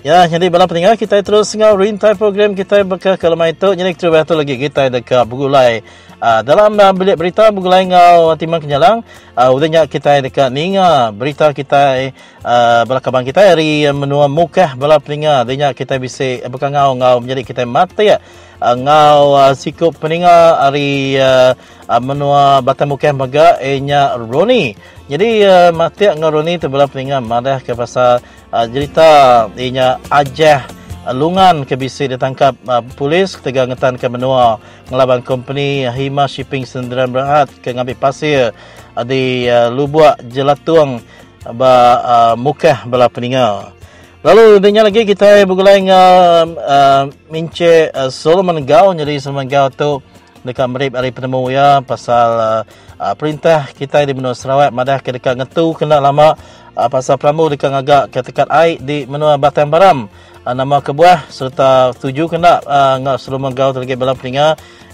[0.00, 3.68] Ya, jadi bala peninggal kita terus ngau rintai program kita bekal kelemah itu.
[3.76, 5.84] Jadi betul lagi kita dekat Bugulai.
[6.20, 9.00] Uh, dalam uh, bilik berita Bugulai ngau Timang Kenyalang,
[9.32, 11.16] uh, udahnya kita dekat Ninga.
[11.16, 12.12] Berita kita
[12.44, 15.48] uh, bala kaban kita hari menua muka bala peninggal.
[15.48, 18.20] Udahnya kita bisa uh, bekal ngau ngau menjadi kita mati ya.
[18.60, 21.56] Uh, ngau uh, sikup peninggal hari uh,
[21.88, 24.76] uh, menua batang muka maga enya Roni.
[25.08, 28.20] Jadi uh, mati ngau Roni tu bala peninggal madah ke pasal
[28.52, 30.79] uh, cerita ianya ajah uh,
[31.14, 34.58] lungan bisi ditangkap uh, polis ketika ngetan ke menua
[34.90, 38.54] ngelaban company Hima Shipping Sendirian Berhad ke ngambil pasir
[38.94, 41.02] uh, di uh, Lubuak Jelatuang
[41.46, 43.74] uh, ba uh, mukah bala peninggal.
[44.20, 50.04] Lalu dunia lagi kita bergulai dengan uh, Mince uh, Solomon Gao jadi Solomon Gao tu
[50.40, 52.62] dekat merip hari penemu ya pasal uh,
[53.00, 54.72] uh, perintah kita di Menua Sarawak.
[54.72, 56.36] Madah ke dekat ngetu kena lama
[56.76, 60.12] uh, pasal pramu dekat ngagak ke tekat air di Menua Batang Baram
[60.44, 64.16] uh, nama kebuah serta tuju kena uh, ngak seluruh gau terlebih dalam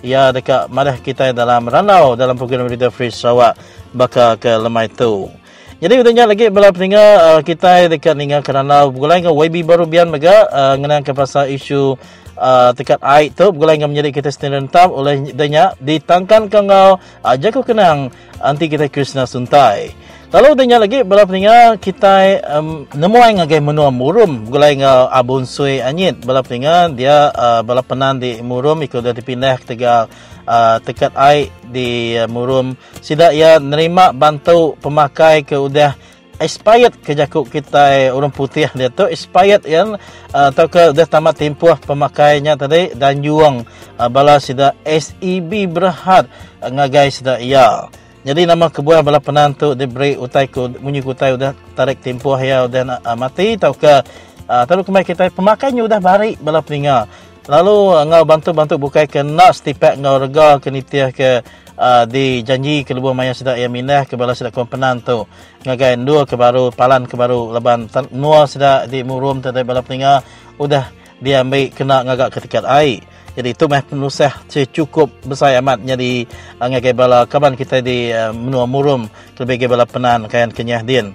[0.05, 3.59] ya dekat madah kita dalam ranau dalam program Radio Free Sarawak
[3.95, 5.31] bakal ke lemai tu.
[5.77, 10.09] Jadi udahnya lagi bala peninga uh, kita dekat ninga kerana bergulai dengan YB baru bian
[10.09, 10.49] mega
[10.81, 12.01] ngenang ke pasal isu
[12.37, 17.37] uh, dekat air tu bergulai dengan menjadi kita sendiri tam oleh danya ditangkan kangau uh,
[17.41, 20.06] jago kenang anti kita Krishna Suntai.
[20.27, 24.43] Kalau udahnya lagi bala peninga kita um, nemu yang ngagai menua murum.
[24.43, 26.19] Bergulai dengan abun sui anyit.
[26.27, 31.55] Bala peninga dia uh, bala penan di murum ikut dia dipindah ke uh, tekat air
[31.71, 32.75] di uh, Murum.
[32.99, 35.95] Sidak ia nerima bantu pemakai ke udah
[36.43, 39.07] expired ke jakuk kita orang putih dia tu.
[39.07, 39.95] Expired yang
[40.35, 42.99] uh, atau ke udah tamat tempoh pemakainya tadi.
[42.99, 43.63] Dan juang
[43.95, 46.27] uh, bala sida SEB berhad.
[46.67, 47.87] Ngagai sida ia
[48.27, 52.99] jadi nama kebuah bala penantu diberi utai ku munyi kutai udah tarik tempoh ya udah
[53.07, 54.03] uh, mati atau ke
[54.51, 57.07] uh, tahu kemai kita pemakainya udah barik bala peningal
[57.47, 61.47] Lalu ngau bantu-bantu bukai ke nak stipek ngau rega ke nitiah ke
[61.79, 65.23] uh, di janji ke lubuh maya sedak yang minah ke bala sedak komponan tu.
[65.63, 70.27] Ngagai dua ke baru palan ke baru leban nua sedak di murum tadi bala peninga
[70.59, 70.91] udah
[71.23, 72.99] dia ambil kena ngagak ke tiket air.
[73.37, 76.25] Jadi itu mah penusah cukup besar amat jadi
[76.57, 79.05] uh, ngagai bala kaban kita di uh, menua murum
[79.37, 81.13] lebih bala penan kayan kenyah din.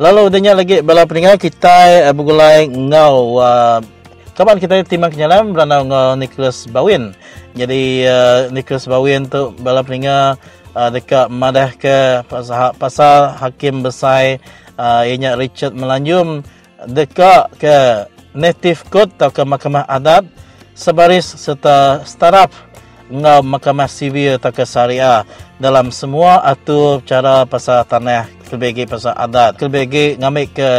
[0.00, 3.84] Lalu udahnya lagi bala peninga kita uh, bergulai ngau uh,
[4.40, 7.12] Kapan kita timang kenyalam berana dengan Nicholas Bawin.
[7.52, 10.40] Jadi uh, Nicholas Bawin tu bala peninga
[10.72, 14.40] uh, dekat madah ke pasal, pasal hakim besar
[14.80, 16.40] uh, ianya Richard Melanjum
[16.88, 17.76] dekat ke
[18.32, 20.24] Native Court atau ke Mahkamah Adat
[20.80, 22.48] sebaris serta staraf
[23.12, 25.28] ngau Mahkamah Sivil atau ke Syariah
[25.60, 29.60] dalam semua atur cara pasal tanah kelebih pasal adat.
[29.60, 30.70] Kelebih ngambil ke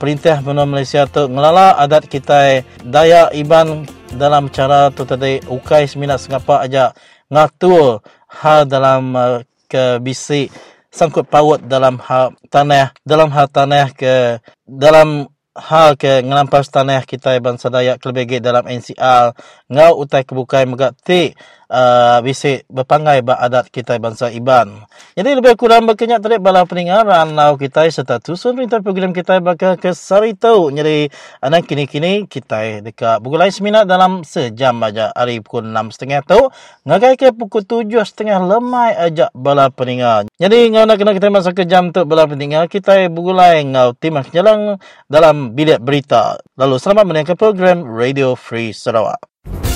[0.00, 3.84] perintah benua Malaysia tu ngelala adat kita daya iban
[4.16, 6.96] dalam cara tu tadi ukai seminat sengapa aja
[7.28, 8.00] ngatur
[8.32, 10.48] hal dalam uh, ke bisi
[10.88, 17.36] sangkut paut dalam hal tanah dalam hal tanah ke dalam hal ke ngelampas tanah kita
[17.44, 19.36] bangsa Dayak kelebih dalam NCR
[19.68, 21.36] ngau utai kebukai megak ti
[21.72, 24.84] uh, bisik berpangai ba adat kita bangsa Iban.
[25.16, 29.80] Jadi lebih kurang berkenyak tadi bala pendengaran nau kita serta tusun perintah program kita bakal
[29.80, 30.68] ke Sarito.
[30.68, 31.08] Jadi
[31.40, 36.40] anak kini-kini kita dekat pukul lain seminat dalam sejam aja hari pukul 6.30 tu.
[36.84, 40.28] Ngagai ke pukul 7.30 lemai ajak bala pendengar.
[40.36, 43.96] Jadi ngau nak kena kita masa ke jam tu bala pendengar kita pukul lain ngau
[43.96, 44.76] timak jalan
[45.08, 46.36] dalam bilik berita.
[46.60, 49.71] Lalu selamat mendengar program Radio Free Sarawak.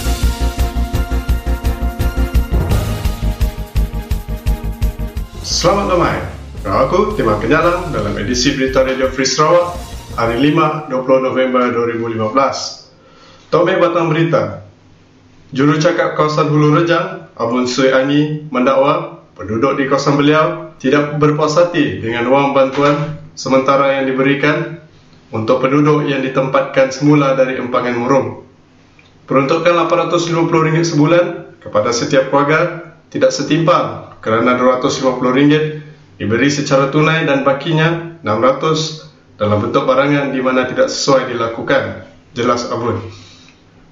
[5.46, 6.19] Selamat lemai.
[6.66, 9.78] Aku Timah Kenyalang dalam edisi Berita Radio Free Sarawak
[10.19, 13.54] hari 5, 20 November 2015.
[13.54, 14.66] Tome Batang Berita.
[15.54, 21.54] Juru cakap kawasan Hulu Rejang, Abun Sui Ani, mendakwa penduduk di kawasan beliau tidak berpuas
[21.54, 24.82] hati dengan wang bantuan sementara yang diberikan
[25.31, 28.43] untuk penduduk yang ditempatkan semula dari empangan murung.
[29.31, 31.26] Peruntukan RM850 sebulan
[31.62, 35.53] kepada setiap keluarga tidak setimpal kerana RM250
[36.19, 39.06] diberi secara tunai dan bakinya RM600
[39.37, 42.08] dalam bentuk barangan di mana tidak sesuai dilakukan.
[42.32, 43.00] Jelas Abun.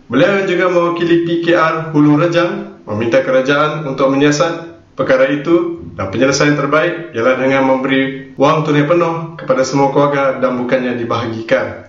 [0.09, 7.17] Beliau juga mewakili PKR Hulu Rejang meminta kerajaan untuk menyiasat perkara itu dan penyelesaian terbaik
[7.17, 11.89] ialah dengan memberi wang tunai penuh kepada semua keluarga dan bukannya dibahagikan.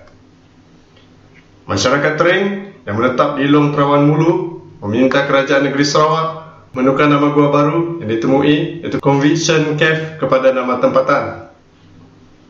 [1.66, 2.46] Masyarakat Tering
[2.86, 6.45] yang menetap di Long Terawan Mulu meminta kerajaan negeri Sarawak
[6.76, 11.48] menukar nama gua baru yang ditemui iaitu Conviction Cave kepada nama tempatan.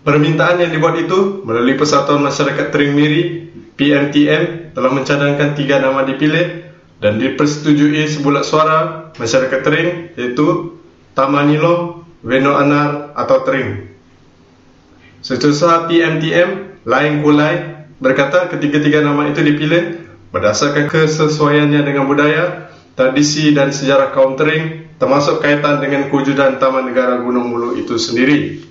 [0.01, 6.66] Permintaan yang dibuat itu melalui Persatuan Masyarakat Tering Miri PMTM telah mencadangkan tiga nama dipilih
[7.01, 10.77] dan dipersetujui sebulat suara masyarakat Tering iaitu
[11.13, 13.94] Tamanilo, Veno Anar atau Tering.
[15.25, 16.50] Seterusnya PMTM,
[16.86, 24.39] Lain Kulai berkata ketiga-tiga nama itu dipilih berdasarkan kesesuaiannya dengan budaya tradisi dan sejarah kaum
[24.39, 28.63] Tering termasuk kaitan dengan kewujudan Taman Negara Gunung Mulu itu sendiri.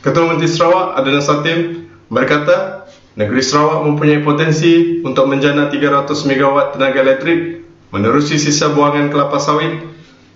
[0.00, 1.60] Ketua Menteri Sarawak Adnan Satim
[2.08, 2.88] berkata,
[3.20, 9.84] negeri Sarawak mempunyai potensi untuk menjana 300 MW tenaga elektrik menerusi sisa buangan kelapa sawit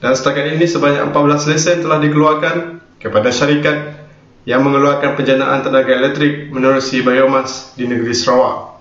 [0.05, 4.05] dan setakat ini sebanyak 14 lesen telah dikeluarkan kepada syarikat
[4.45, 8.77] yang mengeluarkan penjanaan tenaga elektrik menerusi biomas di negeri Sarawak.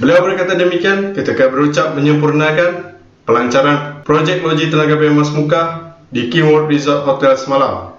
[0.00, 2.96] Beliau berkata demikian ketika berucap menyempurnakan
[3.32, 7.96] pelancaran projek loji tenaga biomas muka di Kingwood Resort Hotel semalam.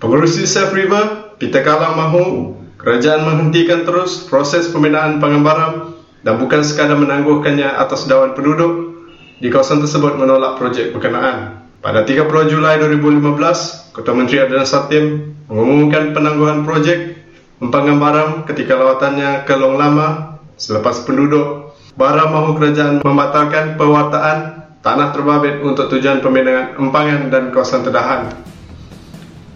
[0.00, 5.92] Pengurusi Safe River, Peter Kalang mahu kerajaan menghentikan terus proses pembinaan pengembaraan
[6.24, 9.04] dan bukan sekadar menangguhkannya atas dawan penduduk
[9.36, 11.68] di kawasan tersebut menolak projek berkenaan.
[11.84, 17.20] Pada 30 Julai 2015, Ketua Menteri Adnan Satim mengumumkan penangguhan projek
[17.60, 21.65] pengembaraan ketika lawatannya ke Long Lama selepas penduduk
[21.96, 28.36] Bara mahu kerajaan membatalkan pewartaan tanah terbabit untuk tujuan pembinaan empangan dan kawasan terdahan.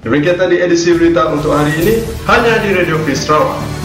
[0.00, 3.79] Demikian tadi edisi berita untuk hari ini hanya di Radio Free Sarawak.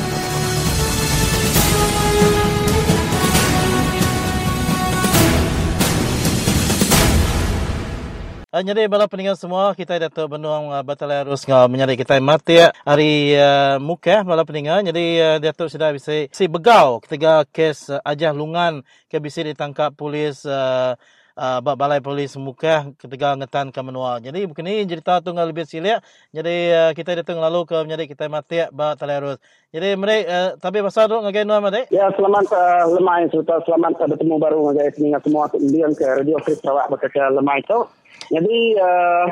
[8.56, 12.56] Uh, jadi bala peninggal semua kita Datuk Benuang uh, Batalai Arus ngah menyari kita mati
[12.88, 14.80] hari uh, muka bala peninggal.
[14.80, 18.80] Jadi uh, Datuk sudah bisa si begau ketika kes uh, ajah lungan
[19.12, 20.96] ke bisa ditangkap polis uh,
[21.36, 24.24] uh, balai polis muka ketika ngetan ke menua.
[24.24, 26.00] Jadi bukan ini cerita tu ngah lebih silik.
[26.32, 29.38] Jadi uh, kita datang lalu ke menyari kita mati Batalai Arus.
[29.76, 31.92] Jadi mereka uh, tapi pasal tu ngagai nuan mati.
[31.92, 37.36] Ya selamat uh, lemai serta selamat bertemu baru peninggal semua kemudian ke Radio Sarawak berkata
[37.36, 37.84] lemai tu.
[38.32, 39.26] Jadi uh,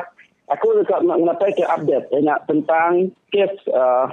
[0.50, 2.92] aku juga nak mengapai ke update banyak tentang
[3.32, 4.06] kes uh,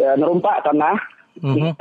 [0.00, 0.96] uh, nerumpak tanah
[1.42, 1.76] mm-hmm.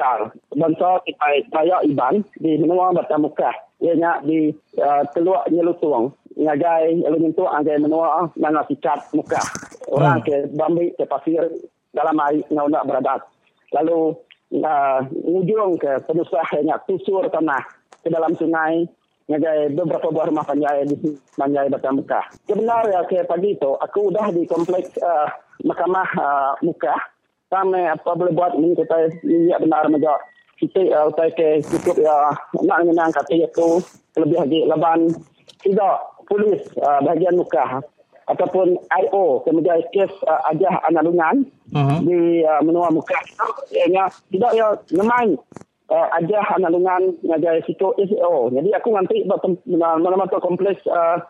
[0.56, 3.56] Bangsa kita saya Iban di menua Batam Mekah.
[3.84, 6.16] Ianya di uh, teluk Nyelutung.
[6.36, 9.48] Ngagai lalu nyentuh angai menua mana sikat Mekah.
[9.88, 10.26] Orang mm.
[10.28, 11.48] ke Bambi ke pasir
[11.96, 13.24] dalam air ngau nak beradat.
[13.72, 14.20] Lalu
[14.60, 17.64] uh, ujung ke penusah yang tusur tanah
[18.04, 18.84] ke dalam sungai
[19.26, 22.26] ngagai beberapa buah rumah panjai di panjai Batam Mekah.
[22.46, 25.30] Kebenar ya ke pagi itu aku udah di kompleks uh,
[25.66, 27.00] mahkamah uh, Mekah.
[27.50, 30.18] Kami apa boleh buat ini kita ini benar meja
[30.62, 32.32] kita uh, saya ke cukup ya
[32.64, 33.82] nak menang kata itu
[34.16, 35.12] lebih lagi laban
[35.62, 35.96] tidak
[36.30, 37.82] polis uh, bahagian Mekah
[38.26, 42.00] ataupun IO kemudian kes uh, ajah analungan uh-huh.
[42.02, 43.22] di uh, menua Mekah.
[43.74, 45.38] Ianya tidak ya nemain
[45.90, 47.94] uh, aja analungan ngajar situ.
[47.98, 48.54] SEO.
[48.54, 51.22] Jadi aku nanti mana-mana kompleks uh,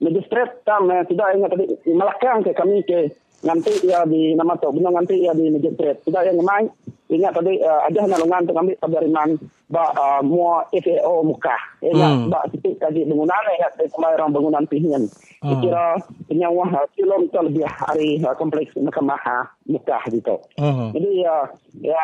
[0.00, 0.64] magistrate.
[0.64, 4.94] Tam uh, tidak ingat tadi melakang ke kami ke nanti ia di nama tu benar
[4.94, 6.04] nanti ia di magistrate.
[6.06, 6.66] Tidak yang mai
[7.12, 9.30] ingat tadi uh, ada nalungan untuk ambil penerimaan
[9.72, 12.28] ba uh, mua FAO muka ingat hmm.
[12.28, 15.04] ba titik tadi bangunan ya dari kemarin bangunan pihian
[15.40, 15.60] hmm.
[15.64, 15.96] kira
[16.28, 20.92] penyawa uh, kilometer lebih hari uh, kompleks mahkamah uh, muka gitu hmm.
[20.92, 21.46] jadi uh,
[21.80, 22.00] ya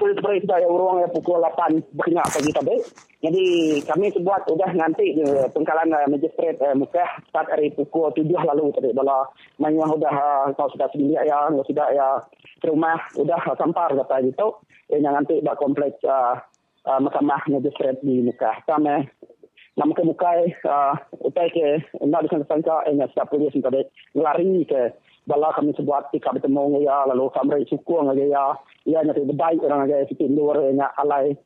[0.00, 2.76] dari seperti sudah ya ruang ya pukul 8 berkenyak pagi tadi
[3.20, 3.44] jadi
[3.84, 8.72] kami buat sudah nanti uh, pengkalan uh, magistrate uh, muka start hari pukul 7 lalu
[8.72, 9.28] tadi bala
[9.60, 12.24] mayuah sudah uh, kau sudah sendiri ya sudah ya
[12.64, 14.49] rumah sudah sampar kata gitu
[14.90, 16.38] yang nanti bak kompleks uh,
[16.86, 19.06] uh, mahkamah magistrate di muka sama
[19.78, 20.30] nama ke muka
[20.66, 23.86] uh, utai ke nak disangka sangka yang siap polis tadi
[24.18, 24.92] lari ke
[25.28, 28.44] bala kami sebuat tika bertemu ya lalu kami suku ngaja ya.
[28.88, 31.38] Ya nanti bedai orang ngaja situ luar yang alai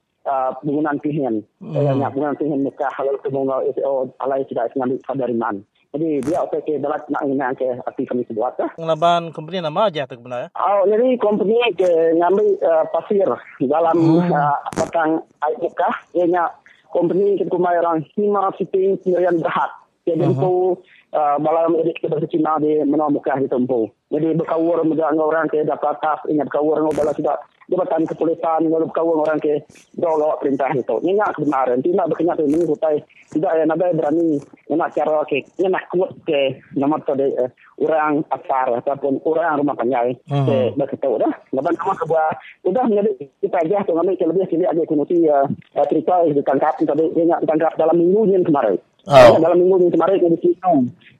[0.64, 1.76] bangunan pihian hmm.
[1.84, 3.80] yang bangunan pihian muka lalu ketemu itu
[4.24, 5.60] alai tidak sengaja dari mana
[5.94, 8.70] jadi dia okey ke dalam nak ingin ke api kami sebuat lah.
[8.74, 10.48] Pengaban company nama aja tu benar ya?
[10.58, 13.30] Oh, jadi company ke ngambil uh, pasir
[13.62, 14.26] dalam hmm.
[14.34, 15.90] uh, petang air muka.
[16.18, 16.50] Ianya
[16.90, 19.70] company ke kumai orang Hima Shipping Sendirian Berhad.
[20.04, 20.76] Jadi uh-huh.
[21.14, 23.86] uh, malam edit ke bahasa Cina di menua muka di tempuh.
[24.10, 26.26] Jadi berkawur dengan orang ke dapat atas.
[26.26, 29.64] Ingat berkawur dengan orang sudah jabatan kepolisian lalu kawang orang ke
[29.96, 30.96] dolo perintah itu.
[31.00, 32.96] Nak kemarin tidak berkenyak tu ini hutai
[33.32, 34.38] tidak ya nabi berani
[34.70, 37.32] nak cara ke nak kuat ke nama tu de
[37.80, 40.46] orang asar ataupun orang rumah panjai hmm.
[40.46, 41.32] ke begitu dah.
[41.50, 42.28] Lepas nama sebuah
[42.62, 43.10] sudah menjadi
[43.42, 45.46] kita aja tu kami lebih sini ada kunuti uh,
[45.88, 48.78] cerita ditangkap tadi ini ditangkap dalam minggu ini kemarin.
[49.04, 49.36] Oh.
[49.36, 50.56] Dalam minggu ini kemarin di sini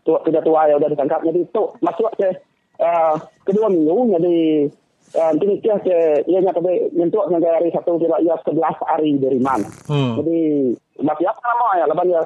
[0.05, 2.29] tu tidak tua ya sudah ditangkap jadi tu masuk ke
[3.49, 4.37] kedua minggu jadi
[5.63, 9.71] kia ke ia nyata be nyentuh hari satu tidak ia sebelas hari dari mana.
[9.87, 10.19] Hmm.
[10.19, 10.39] Jadi
[10.99, 12.23] masih apa nama ya lepas ya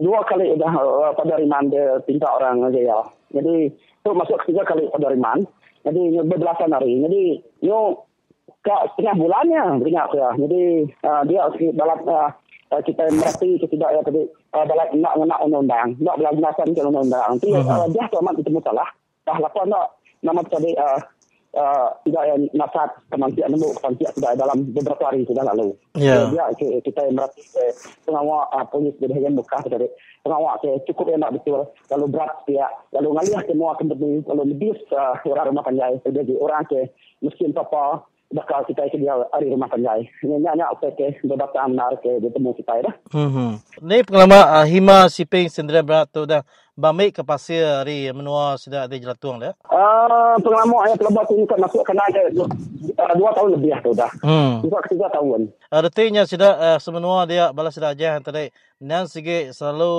[0.00, 2.98] dua kali dah uh, pada riman dia pinta orang aja ya.
[3.36, 3.68] Jadi
[4.00, 5.44] tu masuk ketiga kali pada riman.
[5.84, 7.04] Jadi berbelasan hari.
[7.04, 7.22] Jadi
[7.60, 8.08] yo
[8.64, 10.28] ke setengah bulannya ingat ya.
[10.40, 10.62] Jadi
[11.04, 11.42] uh, dia
[11.76, 12.32] dalam uh,
[12.80, 14.24] kita merati tidak ya tadi
[14.56, 17.36] uh, dalam nak nak undang-undang, nak belajar undang-undang.
[17.36, 17.68] Nanti hmm.
[17.68, 18.88] uh, dia tu amat itu salah.
[19.28, 20.98] Dah lapor nak nama tadi uh,
[21.56, 25.76] uh, tidak yang nasihat kemantian nemu kemantian sudah dalam beberapa hari sudah lalu.
[25.96, 26.28] Ya.
[26.32, 26.52] Yeah.
[26.56, 27.72] Dia kita yang berarti eh,
[28.08, 29.88] pengawal uh, polis di bahagian buka dari
[30.24, 31.60] pengawal ke cukup enak betul.
[31.92, 32.66] Lalu berat dia
[32.96, 36.88] lalu ngalih semua kembali lalu lebih uh, orang rumah panjai jadi orang ke
[37.20, 40.08] miskin apa bakal kita ke dia hari rumah panjai.
[40.24, 42.94] Ini nyak apa ke beberapa amnar ke bertemu kita dah.
[43.12, 43.60] Hmm.
[43.84, 46.40] Ini pengalaman uh, Hima Siping Sendirian Berat tu dah
[46.72, 49.52] Bamik ke pasir hari menua sudah ada jelatuang dah?
[49.68, 52.48] Uh, pengalaman ayat lebat ini kan masuk kena ada dua,
[52.96, 54.08] uh, dua tahun lebih tu dah.
[54.24, 54.64] Hmm.
[54.64, 55.52] Dua ketiga tahun.
[55.68, 58.48] Artinya sudah uh, semenua dia balas sudah aja yang tadi.
[58.80, 59.92] Nan sige selalu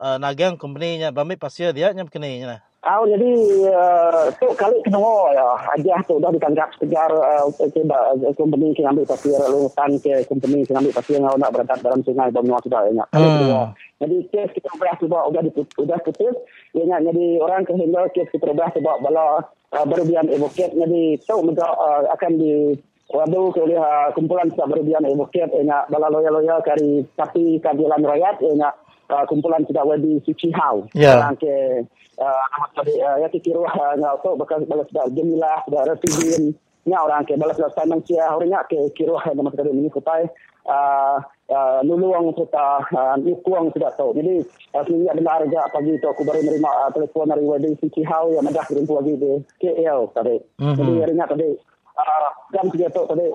[0.00, 2.60] uh, nagang company nya bamik pasir dia nyam kini nya.
[2.86, 3.30] Oh, jadi
[3.66, 8.94] uh, tu kali kedua ya aja tu dah ditangkap sekejar uh, ke uh, company yang
[8.94, 12.62] ambil pasir lalu tan ke company yang ambil pasir yang nak berentak dalam sungai Benua
[12.62, 13.02] sudah ya.
[13.10, 13.74] Hmm.
[13.98, 16.36] Jadi kes kita berah sebab sudah diputus, sudah putus.
[16.78, 20.70] Ya, jadi orang kehilangan kes kita berah sebab bala uh, berbian evoket.
[20.70, 25.46] Jadi tu mereka uh, akan di Waduh, oleh uh, kumpulan sebab berbian evoket.
[25.54, 28.42] Ya, bala loya-loya kari tapi keadilan rakyat.
[28.42, 28.74] Ya,
[29.10, 30.86] uh, kumpulan tidak wedi suci hau.
[30.94, 31.30] Ya.
[31.38, 31.82] Ke
[32.18, 36.54] uh, nama tadi uh, ya kira uh, ngau tu bakal balas dah jemilah dah residin
[36.86, 40.26] nya orang ke balas dah sanang sia orangnya ke kira nama tadi ini kutai
[41.86, 44.10] luluang serta uh, nukuang tidak tahu.
[44.18, 44.42] Jadi
[44.74, 48.66] sebenarnya benar saja pagi itu aku baru menerima telefon dari wedi suci hau yang madah
[48.66, 49.32] kirim lagi di
[49.62, 50.36] KL tadi.
[50.58, 51.54] Jadi harinya tadi
[52.50, 53.26] jam tiga tu tadi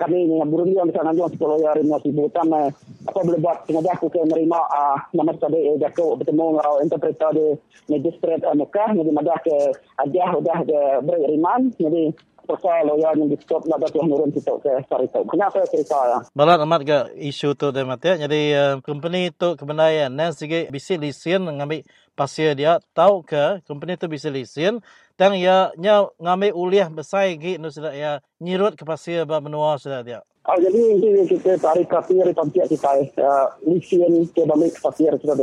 [0.00, 2.72] kami ni burung yang nanjung sepuluh hari ni masih buta me
[3.04, 3.68] apa boleh buat?
[3.68, 7.46] Sengaja aku ke menerima uh, nama tadi eh jago bertemu dengan interpreter di
[7.92, 8.96] magistrate uh, Mekah.
[8.96, 9.56] Jadi madah ke
[10.00, 12.16] aja sudah ke beri riman jadi
[12.50, 15.22] pasal lawyer yang di-stop lah dah nurun kita ke sorry tu.
[15.30, 16.18] Kenapa cerita ya?
[16.34, 16.98] Balat amat ke
[17.30, 18.18] isu tu dia mati.
[18.18, 21.86] Jadi uh, company tu kebenaran dan segi bisi lisen ngambil
[22.18, 24.82] pasir dia tahu ke company tu bisi lisen
[25.14, 29.78] dan ya nya ngambil uliah besar lagi nu sudah ya nyirut ke pasir ba menua
[29.78, 30.20] sudah dia.
[30.48, 32.90] Oh, jadi ini kita tarik pasir di tempat kita
[33.22, 35.36] uh, lisian ke balik pasir sudah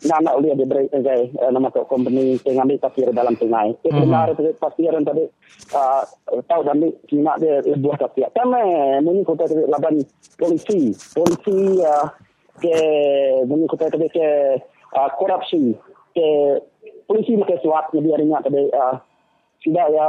[0.00, 0.08] deh.
[0.08, 3.76] Nana uliah di break eh, nama tu company yang ngambil pasir dalam sungai.
[3.84, 4.08] Itu mm-hmm.
[4.08, 5.28] benar itu pasir yang tadi
[5.76, 6.02] uh,
[6.48, 8.32] tahu dan Cina dia buah pasir.
[8.32, 8.64] Kami
[9.04, 10.00] ini kota laban
[10.40, 12.08] polisi, polisi uh,
[12.56, 12.76] ke
[13.44, 14.28] ini kota tadi ke
[14.96, 15.76] uh, korupsi
[16.16, 16.28] ke
[17.04, 18.96] polisi mereka suap jadi harinya tadi uh,
[19.60, 20.06] tidak ya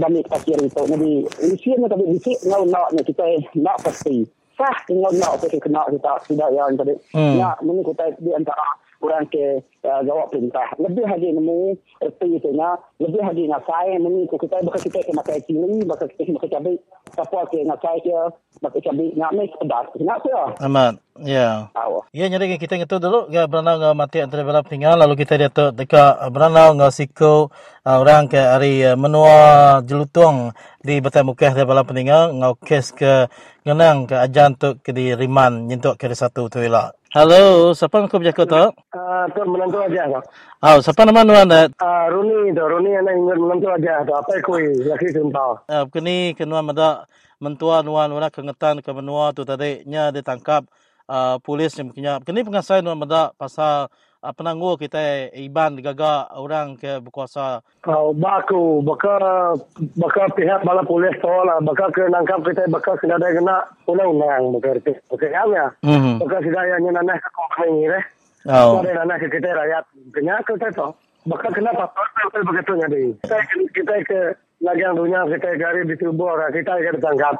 [0.00, 0.80] balik pasir itu.
[0.80, 1.12] Jadi
[1.44, 3.24] isinya tapi bisik ngau nak ni kita
[3.60, 4.24] nak pasti.
[4.56, 6.94] Sah ngau nak pasti kena kita tidak ya tadi.
[7.12, 7.36] Hmm.
[7.36, 8.64] Nak mungkin kita di antara
[9.00, 10.68] orang ke uh, jawab perintah.
[10.76, 15.12] Lebih lagi nemu erti itu nya, lebih lagi ngasai mengi ku kita bakal kita ke
[15.12, 16.74] makai cili, bakal kita makai cabai,
[17.12, 18.16] siapa ke ngasai ke
[18.60, 19.86] makai cabai ngamai pedas.
[19.96, 20.44] Kenapa ya?
[20.66, 20.94] Amat.
[21.20, 21.68] Ya.
[22.16, 25.52] Ya nyari kita ngetu dulu ga beranau nga mati antara bala tinggal lalu kita dia
[25.52, 27.52] tu dekat beranau nga siko
[27.84, 32.96] uh, orang ke hari uh, menua jelutong di Batai Mukah dia bala peninggal nga kes
[32.96, 33.28] ke
[33.68, 36.88] ngenang ke ajan tu ke di Riman nyentuk ke satu tu ila.
[37.10, 38.64] Halo, siapa aku berjaga tu?
[38.94, 40.24] Ah, tu menentu aja kok.
[40.60, 41.70] Oh, siapa nama nuan dat?
[41.80, 44.12] Ah, Runi tu, Runi anak ingat menentu aja tu.
[44.12, 44.66] Apa kui?
[44.82, 45.64] Laki sumpah.
[45.70, 47.06] Uh, kini kenua mada
[47.40, 50.68] mentua nuan wana kengetan ke menua tu tadi nya ditangkap
[51.08, 53.88] uh, polis yang punya kini pengasai nuan mada pasal
[54.20, 59.56] uh, penanggu kita iban gaga orang ke berkuasa Kau baku, baka
[59.96, 63.56] baka pihak bala polis tu lah, baka ke nangkap kita, baka kena ada kena
[63.88, 64.92] undang-undang, baka itu.
[65.08, 66.20] Baka yang Mhm.
[66.20, 68.04] Baka sudah yang nanah kau ini deh.
[68.48, 68.80] Oh.
[68.80, 69.84] Ada nanah ke kita rakyat.
[70.16, 70.88] Kena ke kita tu.
[71.28, 71.92] Baka kena apa?
[72.24, 73.02] Betul begitu jadi.
[73.20, 73.36] Kita
[73.76, 74.20] kita ke
[74.64, 77.36] lagian dunia kita cari di tubuh orang kita ke ditangkap.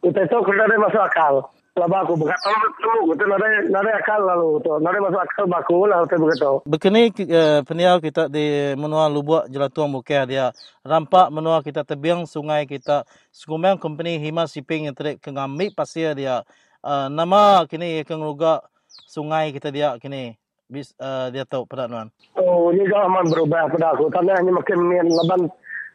[0.00, 1.34] Kita tu kena ada masuk akal.
[1.76, 4.72] Kalau baku bukan kalau betul betul ada ada akal lalu tu.
[4.80, 6.52] Ada masuk akal baku lah betul begitu.
[6.64, 12.64] Begini uh, peniau kita di menua Lubuk Jelatuang Bukit dia rampak menua kita tebiang sungai
[12.64, 16.40] kita Skumang company Hima Shipping yang terik kengambil pasir dia
[16.80, 18.64] uh, nama kini kengeruga
[19.06, 20.34] sungai kita dia kini
[20.68, 22.12] bis uh, dia tahu pada nuan.
[22.36, 24.12] Oh, ini zaman berubah pada aku.
[24.12, 25.48] Tanahnya makin min leban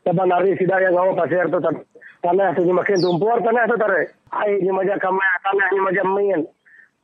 [0.04, 1.86] leban hari sidak yang ngau pasir tu tan-
[2.26, 4.18] tanah tu ni makin tumpur tanah tu tarik.
[4.34, 6.42] Air ni macam kamar, tanah ni macam min.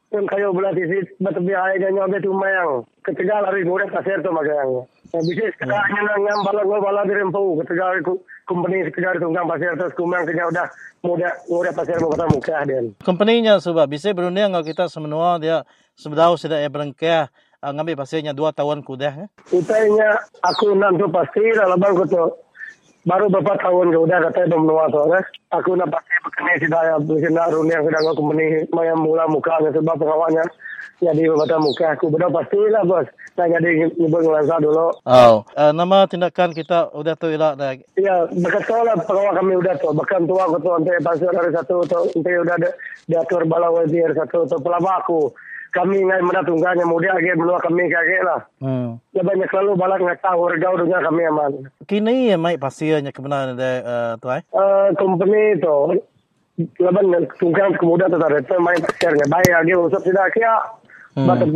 [0.10, 2.82] Pun kayu belah di situ, betul air dia nyobe tu mayang.
[3.06, 4.90] Ketiga lari gore pasir tu macam.
[5.14, 7.62] Nah, bisa sekarang yang ngam bala ngau bala di rempu.
[7.62, 8.18] Ketiga ku
[8.50, 10.66] company ketiga di tunggang pasir tu kumang kena udah
[11.06, 12.82] muda ngore pasir mau kata muka dia.
[13.06, 15.62] Company-nya sebab bisa berunding kalau kita semenua dia
[16.00, 17.28] sebedau sudah ya berengkah
[17.60, 19.28] uh, ngambil pasirnya dua tahun kudah ya.
[19.52, 22.24] Utainya aku nanti pasti dalam bangku tu
[23.04, 25.24] baru beberapa tahun ke udah kata belum menua tu kan.
[25.60, 29.60] Aku nak pasti berkenai sudah ya berkenai runi yang sedang aku meni yang mula muka
[29.60, 30.48] sebab pengawalnya
[31.00, 33.08] jadi beberapa muka aku benar pasti lah bos.
[33.40, 34.92] Saya jadi nyebut ngelansa dulu.
[35.08, 37.72] Oh, uh, nama tindakan kita udah tu ilah dah.
[37.96, 39.96] Ya, bekas lah pengawal kami udah tu.
[39.96, 42.58] Bahkan tua aku tu nanti pasti dari satu tu nanti udah
[43.08, 45.32] diatur bala wazir satu tu pelaba aku.
[45.70, 48.42] Kami ngai mana tungganya muda lagi menua kami kage lah.
[48.58, 48.98] Hmm.
[49.14, 51.52] Ya banyak selalu balak ngai tahu regau dunia kami aman.
[51.86, 54.42] Kini ya mai pasirnya kebenaran ada uh, tu ai.
[54.50, 56.02] Uh, company tu
[56.82, 60.54] laban tunggang kemudian tu tadi tu main pasirnya bayar lagi usap tidak kia
[61.18, 61.26] Hmm.
[61.26, 61.50] batu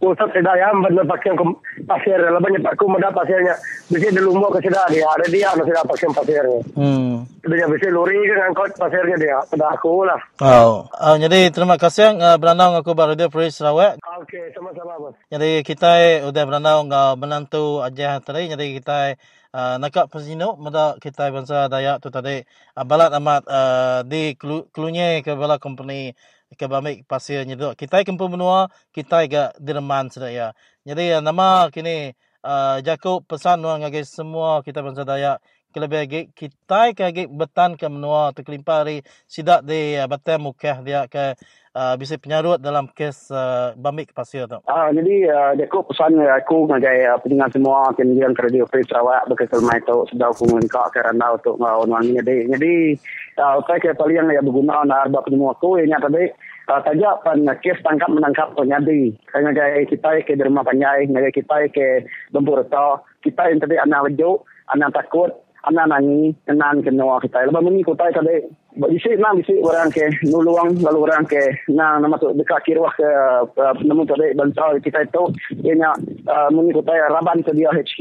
[0.00, 2.16] usap tidak ya bandel pakai kem- pasir.
[2.16, 3.54] Laban nyepak aku meda pasirnya.
[3.92, 5.04] Bisa dilumbo ke sudah dia.
[5.04, 6.60] Ada dia no sudah pakai pasirnya.
[6.76, 7.28] Hmm.
[7.44, 9.38] dia bisa lori ke ngangkut pasirnya dia.
[9.44, 10.20] Pada aku lah.
[10.40, 14.00] Oh, uh, jadi terima kasih uh, beranau aku baru dia Pris Sarawak.
[14.24, 15.16] okey sama-sama bos.
[15.28, 18.48] Jadi kita udah beranau ngah menantu aja tadi.
[18.48, 19.16] Jadi kita
[19.52, 22.40] uh, nakak pesino mada kita bangsa Dayak tu tadi.
[22.72, 26.16] Uh, balat amat uh, di kelu, kelunya ke bala company
[26.58, 27.74] ke bamik pasir nyedo.
[27.78, 30.48] Kita kempu menua, kita ga direman sudah ya.
[30.88, 35.38] Jadi nama kini uh, jaku pesan nuan ngagi semua kita bangsa Dayak
[35.70, 41.06] kelebih lagi kita kagi betan ke menua tu kelimpari sidak di uh, batai mukah dia
[41.06, 41.38] ke
[41.74, 44.58] uh, bisa penyarut dalam kes uh, bamik pasir tu.
[44.66, 49.30] Ah, jadi uh, dia pesan aku ngagai uh, pendengar semua kemudian ke Radio Free Sarawak
[49.30, 52.72] berkaitan mai tu sudah aku mengkak ke randau untuk ngau nuan jadi jadi
[53.38, 56.34] uh, saya ke paling yang berguna na arba penemu aku yang tadi
[56.66, 61.70] uh, tajak pan kes tangkap menangkap penyadi ngagai kita ke di rumah panjai ngagai kita
[61.70, 62.66] ke lembur
[63.20, 65.30] kita yang tadi anak lejuk anak takut
[65.68, 70.06] anak nangi kenan kenua kita lepas mengi kota tadi Bisi nang bisi orang ke.
[70.30, 71.42] Nuluang lalu orang ke.
[71.74, 75.26] Nang nama tu dekat kirwah ke uh, namun tadi bantau kita itu.
[75.66, 75.90] Ianya
[76.30, 77.98] uh, mengikuti raban ke dia HQ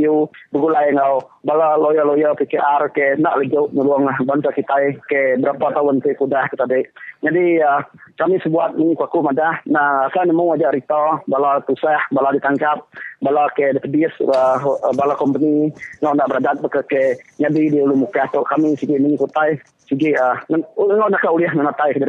[0.53, 1.25] begulai ngau.
[1.41, 3.17] Bala lawyer lawyer PKR ke.
[3.17, 5.41] Nak lejo nuluang bantau kita ke.
[5.41, 7.81] Berapa tahun ke kudah kita dek jadi uh,
[8.19, 9.63] kami sebuat ini kuku madah.
[9.71, 12.83] Nah saya nemu aja Rita bala tusah bala ditangkap
[13.23, 14.59] bala ke depedis uh,
[14.91, 15.71] bala company.
[16.03, 17.03] Ngau nak beradat ke ke
[17.39, 18.27] jadi di ulu muka.
[18.27, 19.55] Kami sikit mengikuti
[19.87, 22.03] sige uh, ngau nak uliah nak tai ke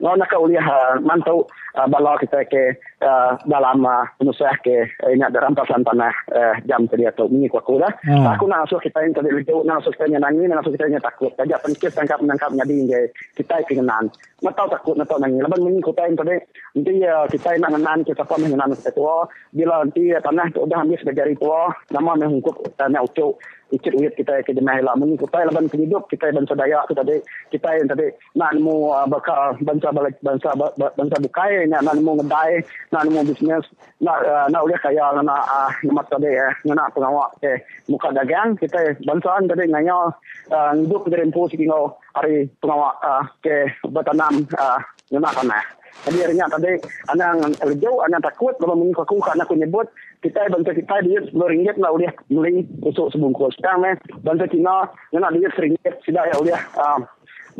[0.00, 1.44] ngau nak uliah uh, mantau
[1.76, 2.72] uh, bala kita ke
[3.04, 7.60] uh, dalam uh, penusah ke uh, ingat rampasan tanah uh, jam tadi atau ini ku
[7.60, 8.24] aku dah Hmm.
[8.24, 10.88] aku nak asuh kita yang tadi lucu nak asuh kita yang nangis nak asuh kita
[10.88, 11.30] yang takut.
[11.36, 13.00] Saja penkis tangkap menangkap nyadi ke
[13.36, 14.08] kita kengenan
[14.40, 15.44] nak tahu takut nak tahu nangis.
[15.44, 16.36] Lepas ini kita yang tadi
[16.74, 19.28] nanti uh, kita yang nak ngenan kita pun mengenan kita tua.
[19.52, 23.36] Bila nanti tanah tu udah habis berjari tua nama menghukum tanah ucuk
[23.70, 27.16] ikut uyat kita ke jemaah lah muni kita laban hidup kita bangsa Dayak tu tadi
[27.54, 32.22] kita yang tadi nak nemu uh, bakal bangsa balik bangsa bangsa bukai nak nak nemu
[32.22, 33.64] ngedai nak nemu bisnes
[34.02, 37.52] nak uh, nak boleh kaya nak uh, nama tadi eh nak pengawak ke
[37.86, 38.58] muka dagang.
[38.58, 40.10] Kita bangsa tadi nganya
[40.50, 44.78] uh, hidup dari empu sikingau hari pengawak uh, ke bertanam uh,
[45.14, 45.64] nak tanah.
[46.06, 46.80] Jadi harinya tadi
[47.12, 49.86] anak jauh anak takut kalau mengaku karena aku nyebut
[50.20, 51.48] kita bantu kita dia sepuluh
[51.80, 53.56] lah udah beli pusuk sebungkus.
[53.56, 56.60] Sekarang ni bantu Cina nak dia seringgit sudah ya udah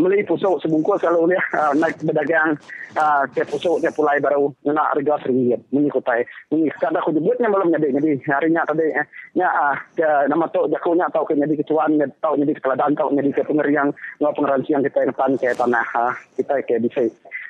[0.00, 2.56] beli pusuk sebungkus kalau udah uh, naik berdagang
[2.96, 6.24] uh, ke pusuk dia pulai baru nak harga seringgit mengikutai.
[6.50, 10.64] Ini sekarang aku nyebutnya belum jadi jadi harinya tadi eh, nya uh, ke nama tu
[10.72, 14.98] jakunya tahu ke jadi kecuan tahu jadi keteladan tahu jadi ke pengeriang pengerian yang kita
[15.04, 17.06] yang ke tanah uh, kita ke bisa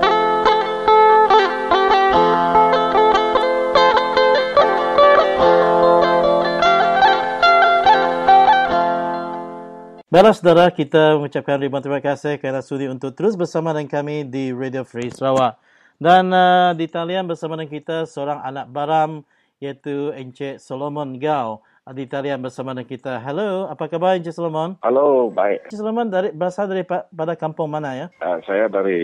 [10.07, 14.55] Baiklah saudara, kita mengucapkan ribuan terima kasih kerana sudi untuk terus bersama dengan kami di
[14.55, 15.59] Radio Free Sarawak.
[15.98, 19.26] Dan uh, di talian bersama dengan kita seorang anak baram
[19.59, 23.18] iaitu Encik Solomon Gao di talian bersama dengan kita.
[23.18, 24.79] Hello, apa khabar Encik Solomon?
[24.87, 25.66] Halo, baik.
[25.66, 28.07] Encik Solomon dari, berasal dari pada kampung mana ya?
[28.22, 29.03] Uh, saya dari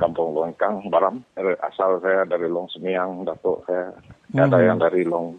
[0.00, 1.20] kampung Longkang, Baram.
[1.60, 3.92] Asal saya dari Long Semiang, Datuk saya.
[4.32, 4.44] Mm-hmm.
[4.48, 5.36] Ada yang dari Long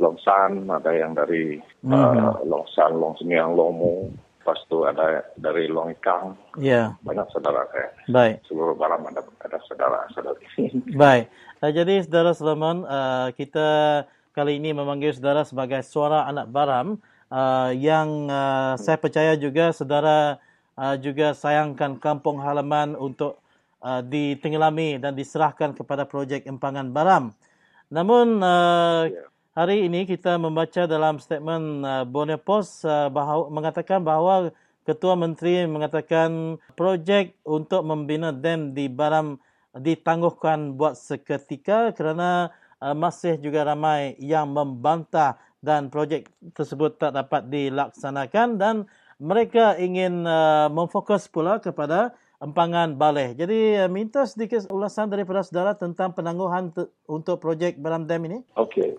[0.00, 1.94] Long San, ada yang dari mm-hmm.
[1.94, 4.10] uh, Long San, Long Semiang, Lomo.
[4.42, 6.34] Lepas tu ada dari Long Ikang.
[6.58, 6.98] Ya.
[6.98, 7.06] Yeah.
[7.06, 7.94] Banyak saudara saya.
[8.10, 8.42] Baik.
[8.50, 10.34] Seluruh Baram ada, ada saudara-saudara.
[11.06, 11.30] Baik.
[11.62, 13.70] Uh, jadi saudara Solomon, uh, kita
[14.32, 16.96] kali ini memanggil saudara sebagai suara anak Baram
[17.28, 20.40] uh, yang uh, saya percaya juga saudara
[20.80, 23.36] uh, juga sayangkan kampung halaman untuk
[23.84, 27.36] uh, ditenggelami dan diserahkan kepada projek empangan Baram.
[27.92, 29.28] Namun uh, ya.
[29.52, 34.48] hari ini kita membaca dalam statement uh, Borneo Post uh, bahawa, mengatakan bahawa
[34.82, 39.38] Ketua Menteri mengatakan projek untuk membina dam di Baram
[39.78, 42.50] ditangguhkan buat seketika kerana
[42.90, 46.26] masih juga ramai yang membantah dan projek
[46.58, 48.90] tersebut tak dapat dilaksanakan dan
[49.22, 52.10] mereka ingin uh, memfokus pula kepada
[52.42, 53.38] empangan balai.
[53.38, 56.74] Jadi uh, minta sedikit ulasan daripada saudara tentang penangguhan
[57.06, 58.42] untuk projek Baram Dam ini.
[58.58, 58.98] Okey.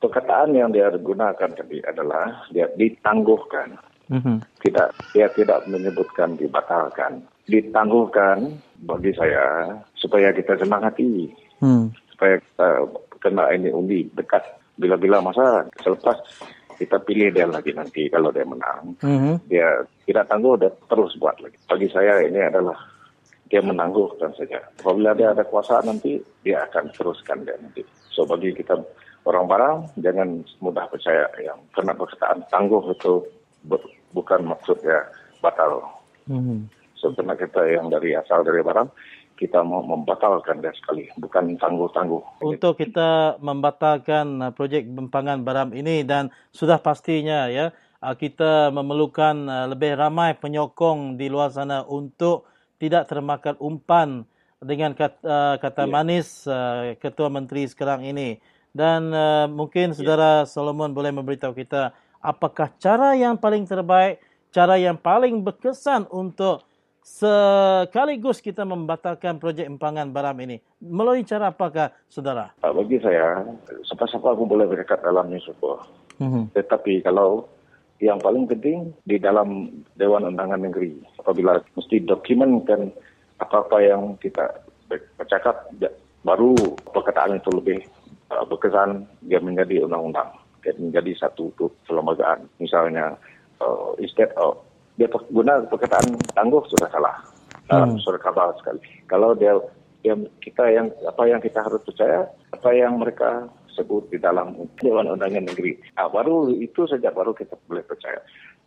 [0.00, 3.76] Perkataan yang dia gunakan tadi adalah dia ditangguhkan.
[4.08, 4.36] Mm-hmm.
[4.64, 7.20] Tidak, dia tidak menyebutkan dibatalkan.
[7.44, 8.56] Ditangguhkan
[8.88, 11.28] bagi saya supaya kita semangati.
[11.60, 12.68] Mm supaya kita
[13.18, 14.46] kena ini undi dekat.
[14.78, 16.18] Bila-bila masa selepas
[16.74, 18.98] kita pilih dia lagi nanti kalau dia menang.
[19.02, 19.34] Mm-hmm.
[19.50, 21.58] dia tidak tangguh dia terus buat lagi.
[21.66, 22.78] Bagi saya ini adalah
[23.50, 24.58] dia menangguhkan saja.
[24.82, 27.82] Apabila dia ada kuasa nanti dia akan teruskan dia nanti.
[28.10, 28.78] So bagi kita
[29.24, 33.22] orang barang jangan mudah percaya yang kena perkataan tangguh itu
[34.14, 35.06] bukan maksudnya
[35.38, 35.82] batal.
[36.24, 36.72] Mm-hmm.
[36.96, 38.88] so kena kita yang dari asal dari barang
[39.34, 42.42] kita mau membatalkan dia sekali, bukan tangguh-tangguh.
[42.42, 49.34] Untuk kita membatalkan uh, projek Bempangan Baram ini dan sudah pastinya ya uh, kita memerlukan
[49.50, 52.46] uh, lebih ramai penyokong di luar sana untuk
[52.78, 54.08] tidak termakan umpan
[54.64, 55.92] dengan kata, kata yeah.
[55.92, 56.28] manis
[56.96, 58.40] ketua menteri sekarang ini
[58.72, 59.12] dan
[59.52, 59.96] mungkin ya.
[60.00, 60.48] saudara yeah.
[60.48, 61.92] Solomon boleh memberitahu kita
[62.24, 66.64] apakah cara yang paling terbaik cara yang paling berkesan untuk
[67.04, 70.56] sekaligus kita membatalkan projek empangan baram ini?
[70.80, 72.56] Melalui cara apakah, saudara?
[72.64, 73.44] Ah, bagi saya,
[73.84, 75.84] siapa-siapa pun boleh berdekat dalam newspaper.
[76.18, 76.56] Mm-hmm.
[76.56, 77.44] Tetapi kalau
[78.00, 79.68] yang paling penting di dalam
[80.00, 82.88] Dewan Undangan Negeri, apabila mesti dokumenkan
[83.38, 84.64] apa-apa yang kita
[85.20, 85.68] bercakap,
[86.24, 86.56] baru
[86.88, 87.78] perkataan itu lebih
[88.32, 90.32] uh, berkesan, dia menjadi undang-undang,
[90.64, 91.52] dia menjadi satu
[91.84, 92.48] kelembagaan.
[92.56, 93.20] Misalnya,
[93.60, 94.56] uh, instead of
[94.94, 97.16] dia guna perkataan tangguh sudah salah.
[97.70, 97.96] Hmm.
[97.96, 98.80] Uh, sudah kabar sekali.
[99.08, 99.56] Kalau dia
[100.04, 105.10] yang kita yang apa yang kita harus percaya, apa yang mereka sebut di dalam Dewan
[105.10, 105.80] Undangan Negeri.
[105.98, 108.20] Ah, baru itu saja baru kita boleh percaya.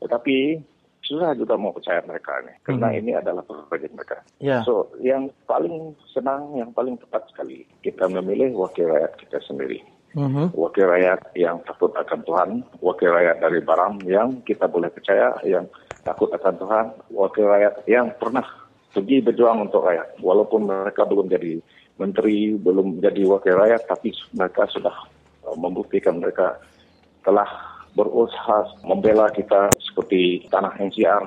[0.03, 0.59] Tetapi
[1.07, 2.99] susah juga mau percaya mereka ini karena hmm.
[2.99, 4.19] ini adalah proyek mereka.
[4.43, 4.67] Yeah.
[4.67, 9.79] So yang paling senang, yang paling tepat sekali kita memilih wakil rakyat kita sendiri.
[10.17, 10.57] Mm-hmm.
[10.57, 12.49] Wakil rakyat yang takut akan Tuhan,
[12.81, 15.69] wakil rakyat dari Baram yang kita boleh percaya, yang
[16.07, 18.47] takut akan Tuhan, wakil rakyat yang pernah
[18.95, 20.15] pergi berjuang untuk rakyat.
[20.23, 21.59] Walaupun mereka belum jadi
[21.99, 24.95] menteri, belum jadi wakil rakyat, tapi mereka sudah
[25.43, 26.55] uh, membuktikan mereka
[27.27, 27.47] telah
[27.91, 31.23] berusaha membela kita seperti tanah NCR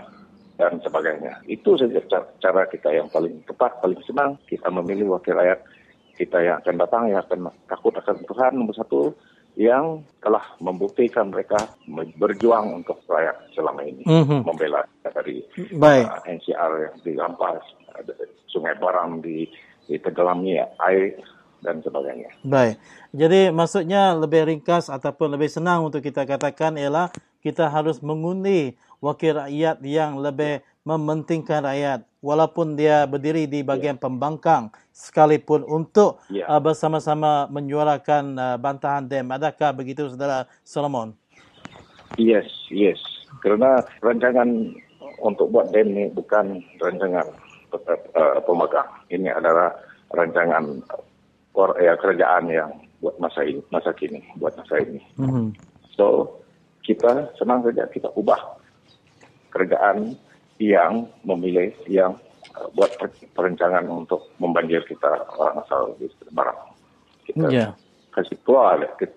[0.56, 1.44] dan sebagainya.
[1.44, 2.00] Itu saja
[2.40, 4.40] cara kita yang paling tepat, paling senang.
[4.48, 5.60] Kita memilih wakil rakyat
[6.16, 9.12] kita yang akan datang, yang akan takut akan Tuhan, nomor satu
[9.58, 11.58] yang telah membuktikan mereka
[12.16, 14.40] berjuang untuk rakyat selama ini mm-hmm.
[14.46, 15.42] membela dari
[15.74, 16.06] Baik.
[16.06, 17.62] Uh, NCR yang dirampas
[18.50, 19.46] sungai Barang di,
[19.86, 21.18] di tenggelami air
[21.60, 22.30] dan sebagainya.
[22.40, 22.80] Baik.
[23.12, 27.12] Jadi maksudnya lebih ringkas ataupun lebih senang untuk kita katakan ialah
[27.44, 34.02] kita harus mengundi wakil rakyat yang lebih mementingkan rakyat walaupun dia berdiri di bagian yeah.
[34.02, 36.48] pembangkang sekalipun untuk yeah.
[36.50, 39.30] uh, bersama-sama menyuarakan uh, bantahan dem.
[39.30, 41.14] Adakah begitu saudara Solomon?
[42.18, 42.98] Yes, yes.
[43.40, 44.74] Kerana rancangan
[45.22, 47.26] untuk buat dem ini bukan rancangan
[47.72, 48.90] uh, pemegang.
[49.12, 49.70] Ini adalah
[50.10, 50.82] rancangan
[51.54, 55.00] uh, ya, kerajaan yang buat masa ini, masa kini, buat masa ini.
[55.16, 55.46] Mm-hmm.
[55.94, 56.36] So
[56.84, 58.60] kita senang saja kita ubah
[59.52, 60.16] kerajaan
[60.60, 62.20] yang memilih yang
[62.52, 62.92] uh, buat
[63.32, 65.08] perencanaan untuk membanjir kita
[65.40, 66.60] orang asal di barang.
[67.24, 67.72] Kita yeah.
[68.12, 69.16] kasih keluar kita,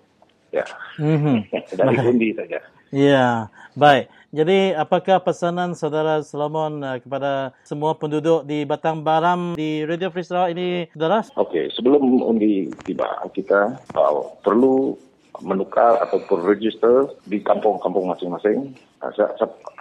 [0.50, 0.64] ya.
[0.96, 1.36] Mm-hmm.
[1.78, 2.58] Dari undi saja.
[2.94, 4.08] Ya, baik.
[4.34, 10.26] Jadi apakah pesanan saudara Solomon uh, kepada semua penduduk di Batang Baram di Radio Free
[10.26, 11.22] Sarawak ini, saudara?
[11.38, 14.98] Okey, sebelum undi tiba, kita uh, perlu
[15.42, 18.74] menukar ataupun register di kampung-kampung masing-masing.
[19.04, 19.12] Ah,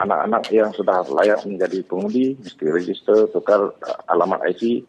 [0.04, 4.84] anak-anak yang sudah layak menjadi pengundi mesti register, tukar ah, alamat IC,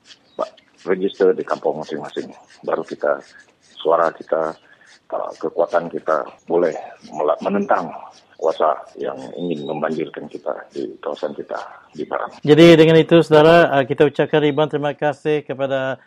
[0.91, 2.35] register di kampung masing-masing.
[2.67, 3.23] Baru kita,
[3.79, 4.59] suara kita,
[5.15, 6.75] ah, kekuatan kita boleh
[7.47, 7.95] menentang
[8.35, 11.55] kuasa yang ingin membanjirkan kita di kawasan kita
[11.95, 12.35] di Barang.
[12.43, 16.03] Jadi dengan itu saudara, kita ucapkan ribuan terima kasih kepada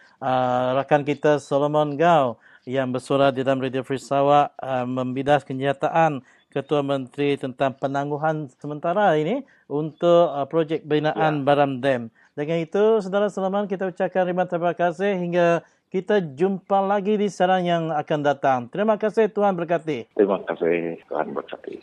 [0.75, 2.35] rakan kita Solomon Gao
[2.67, 6.19] yang bersuara di dalam Radio Free Sarawak uh, membidas kenyataan
[6.58, 11.46] Ketua Menteri tentang penangguhan sementara ini untuk uh, projek binaan ya.
[11.46, 12.10] Baram Dam.
[12.34, 17.84] Dengan itu, Saudara Selamat, kita ucapkan terima kasih hingga kita jumpa lagi di sarang yang
[17.93, 18.60] akan datang.
[18.74, 20.10] Terima kasih, Tuhan berkati.
[20.17, 21.76] Terima kasih, Tuhan berkati.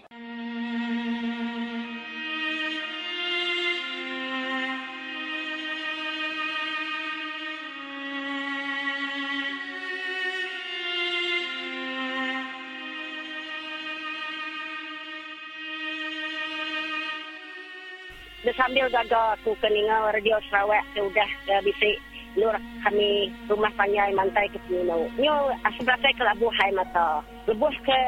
[18.55, 21.99] Sambil gagal aku keninga radio Sarawak tu dah uh, bisik
[22.35, 24.91] nur kami rumah panjai mantai ke sini.
[25.19, 27.23] Nyo asal saya ke labuh hai mata.
[27.47, 28.01] Lebuh ke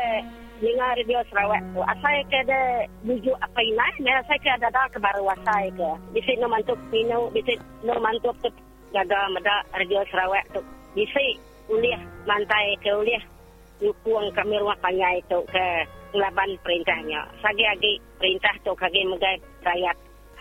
[0.63, 1.81] ninga radio Sarawak tu.
[1.87, 2.61] Asal ke ada
[3.07, 4.03] bujuk apa ini?
[4.03, 5.91] Mereka saya ke ada dah ke baru asal ke.
[6.15, 8.51] Bisik no mantuk mino, bisik no mantuk tu
[8.91, 10.61] gagal meda radio Sarawak tu.
[10.99, 11.39] Bisik
[11.71, 13.23] uliah mantai ke uliah
[13.79, 15.67] nyukuang kami rumah panjai tu ke
[16.17, 17.29] ngelaban perintahnya.
[17.45, 19.97] Sagi-agi perintah tu kagi megai rakyat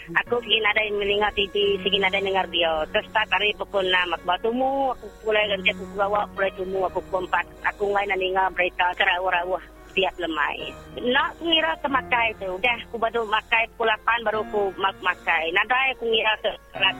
[0.05, 2.85] Aku pergi nada mendengar TV, pergi nada dengar dia.
[2.93, 6.79] Terus tak hari pukul 6, aku bawa tumu, aku mulai ganti aku bawa, mulai tumu,
[6.85, 7.41] aku pukul 4.
[7.73, 9.63] Aku ngain nak dengar berita kerawah-rawah
[9.95, 10.75] tiap lemai.
[10.99, 12.51] Nak ngira ke makai tu.
[12.59, 15.49] Dah aku baru makai pukul 8 baru aku mak makai.
[15.55, 16.51] Nada aku ngira ke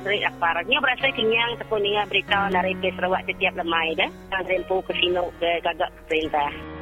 [0.02, 0.64] beri apa.
[0.66, 4.10] Nya berasa kenyang aku dengar berita dari Sarawak setiap lemai dah.
[4.32, 6.75] Dan rempu ke sini ke gagak perintah.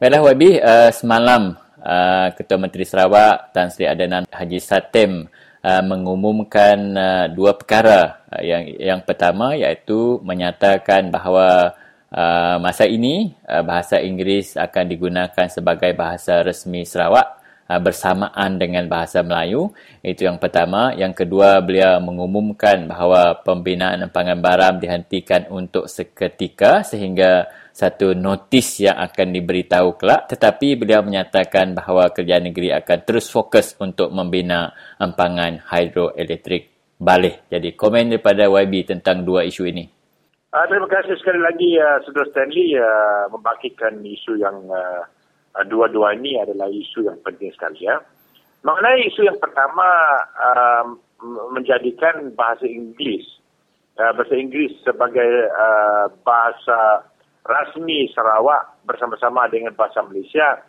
[0.00, 5.28] Baiklah Wabi, uh, semalam uh, Ketua Menteri Sarawak Tan Sri Adenan Haji Satem
[5.60, 8.24] uh, mengumumkan uh, dua perkara.
[8.32, 11.76] Uh, yang yang pertama iaitu menyatakan bahawa
[12.16, 17.36] uh, masa ini uh, bahasa Inggeris akan digunakan sebagai bahasa resmi Sarawak
[17.68, 19.68] uh, bersamaan dengan bahasa Melayu.
[20.00, 20.96] Itu yang pertama.
[20.96, 29.00] Yang kedua, beliau mengumumkan bahawa pembinaan empangan baram dihentikan untuk seketika sehingga satu notis yang
[29.00, 35.64] akan diberitahu kelak tetapi beliau menyatakan bahawa kerajaan negeri akan terus fokus untuk membina empangan
[35.64, 37.48] hidroelektrik balik.
[37.48, 39.88] Jadi komen daripada YB tentang dua isu ini.
[40.52, 45.08] Uh, terima kasih sekali lagi uh, Saudara Stanley uh, membangkitkan isu yang uh,
[45.64, 47.96] dua-dua ini adalah isu yang penting sekali ya.
[48.60, 49.88] Mengenai isu yang pertama
[50.36, 50.84] uh,
[51.56, 53.40] menjadikan bahasa Inggeris
[54.00, 57.09] uh, bahasa Inggeris sebagai uh, bahasa
[57.50, 60.62] rasmi Sarawak bersama-sama dengan bahasa Malaysia.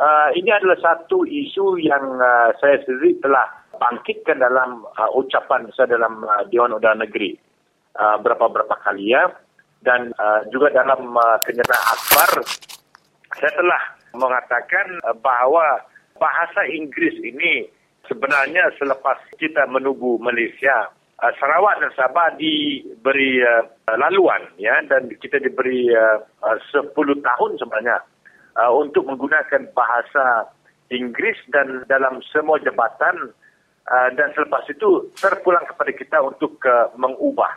[0.00, 3.44] Uh, ini adalah satu isu yang uh, saya sendiri telah
[3.76, 7.36] bangkitkan dalam uh, ucapan saya dalam uh, Dewan Undangan Negeri
[7.96, 9.28] uh, berapa-berapa kali ya.
[9.80, 12.30] Dan uh, juga dalam uh, kenyataan akbar,
[13.40, 15.84] saya telah mengatakan uh, bahawa
[16.20, 17.64] bahasa Inggeris ini
[18.04, 23.64] sebenarnya selepas kita menubu Malaysia, uh, Sarawak dan Sabah diberi uh,
[23.96, 28.00] laluan ya dan kita diberi uh, uh, 10 tahun sebenarnya
[28.56, 30.48] uh, untuk menggunakan bahasa
[30.90, 33.30] Inggeris dan dalam semua jabatan
[33.86, 37.54] uh, dan selepas itu terpulang kepada kita untuk uh, mengubah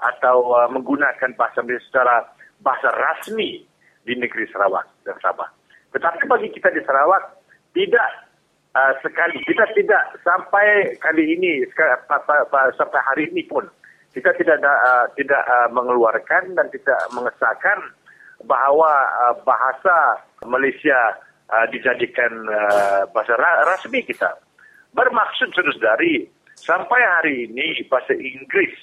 [0.00, 2.26] atau uh, menggunakan bahasa Inggeris secara
[2.62, 3.66] bahasa rasmi
[4.02, 5.50] di negeri Sarawak dan Sabah.
[5.92, 7.38] Tetapi bagi kita di Sarawak
[7.76, 8.31] tidak
[8.76, 11.64] uh, sekali kita tidak sampai kali ini
[12.76, 13.64] sampai hari ini pun
[14.12, 17.78] kita tidak uh, tidak uh, mengeluarkan dan tidak mengesahkan
[18.44, 18.92] bahawa
[19.24, 21.16] uh, bahasa Malaysia
[21.48, 24.36] uh, dijadikan uh, bahasa ra- rasmi kita.
[24.92, 26.28] Bermaksud saudari
[26.60, 28.76] sampai hari ini bahasa Inggris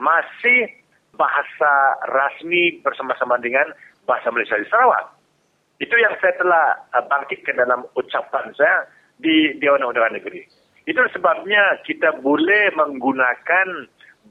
[0.00, 0.72] masih
[1.20, 1.72] bahasa
[2.08, 3.68] rasmi bersama-sama dengan
[4.08, 5.12] bahasa Malaysia di Sarawak.
[5.76, 8.88] Itu yang saya telah uh, bangkitkan dalam ucapan saya
[9.20, 10.42] di Dewan Undangan Negeri.
[10.88, 13.68] Itu sebabnya kita boleh menggunakan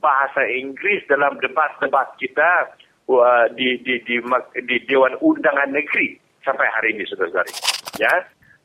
[0.01, 2.73] bahasa Inggeris dalam debat-debat kita
[3.07, 4.17] uh, di, di, di,
[4.65, 7.53] di Dewan Undangan Negeri sampai hari ini, saudara-saudari.
[8.01, 8.11] Ya,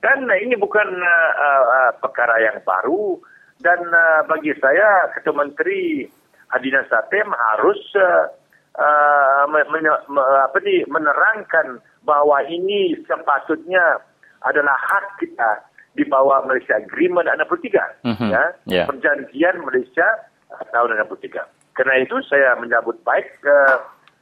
[0.04, 3.20] dan ini bukan uh, uh, perkara yang baru
[3.64, 6.04] dan uh, bagi saya Ketua Menteri
[6.52, 8.28] Adina Satem harus uh,
[8.76, 9.86] uh, men, men,
[10.92, 14.00] menerangkan bahawa ini sepatutnya
[14.44, 18.30] adalah hak kita di bawah Malaysia Agreement 63 mm-hmm.
[18.30, 18.86] ya yeah.
[18.86, 20.06] perjanjian Malaysia
[20.70, 21.42] tahun 63
[21.74, 23.78] kerana itu saya menyambut baik uh,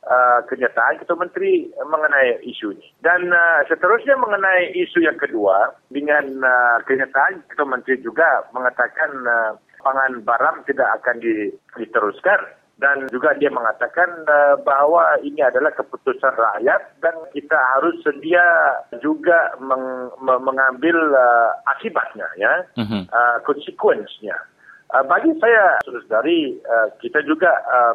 [0.09, 6.41] uh, kenyataan Ketua Menteri mengenai isu ini dan uh, seterusnya mengenai isu yang kedua dengan
[6.41, 11.17] uh, kenyataan Ketua Menteri juga mengatakan uh, pangan barang tidak akan
[11.77, 12.41] diteruskan
[12.81, 18.43] dan juga dia mengatakan uh, bahawa ini adalah keputusan rakyat dan kita harus sedia
[19.05, 23.07] juga meng, mengambil uh, akibatnya ya mm-hmm.
[23.13, 24.35] uh, konsekuensinya
[24.97, 27.95] uh, bagi saya saudari uh, kita juga uh,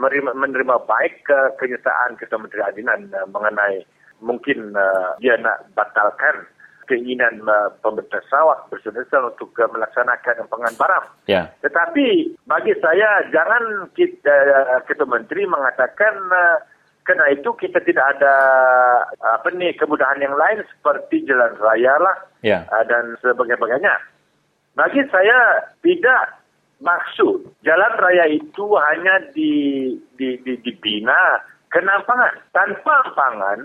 [0.00, 3.84] menerima, menerima baik uh, kenyataan Ketua Menteri Adinan uh, mengenai
[4.24, 6.48] mungkin uh, dia nak batalkan
[6.86, 11.06] keinginan uh, pemerintah Sarawak bersama untuk uh, melaksanakan empangan barang.
[11.26, 11.50] Ya.
[11.60, 14.34] Tetapi bagi saya jangan kita
[14.70, 16.58] uh, Ketua Menteri mengatakan uh,
[17.06, 18.34] kerana itu kita tidak ada
[19.38, 22.66] apa ni kemudahan yang lain seperti jalan raya lah ya.
[22.70, 23.94] uh, dan sebagainya.
[24.74, 26.42] Bagi saya tidak
[26.82, 29.52] maksud jalan raya itu hanya di,
[30.18, 31.40] di, di, dibina
[31.72, 32.34] kena empangan.
[32.52, 33.58] Tanpa empangan,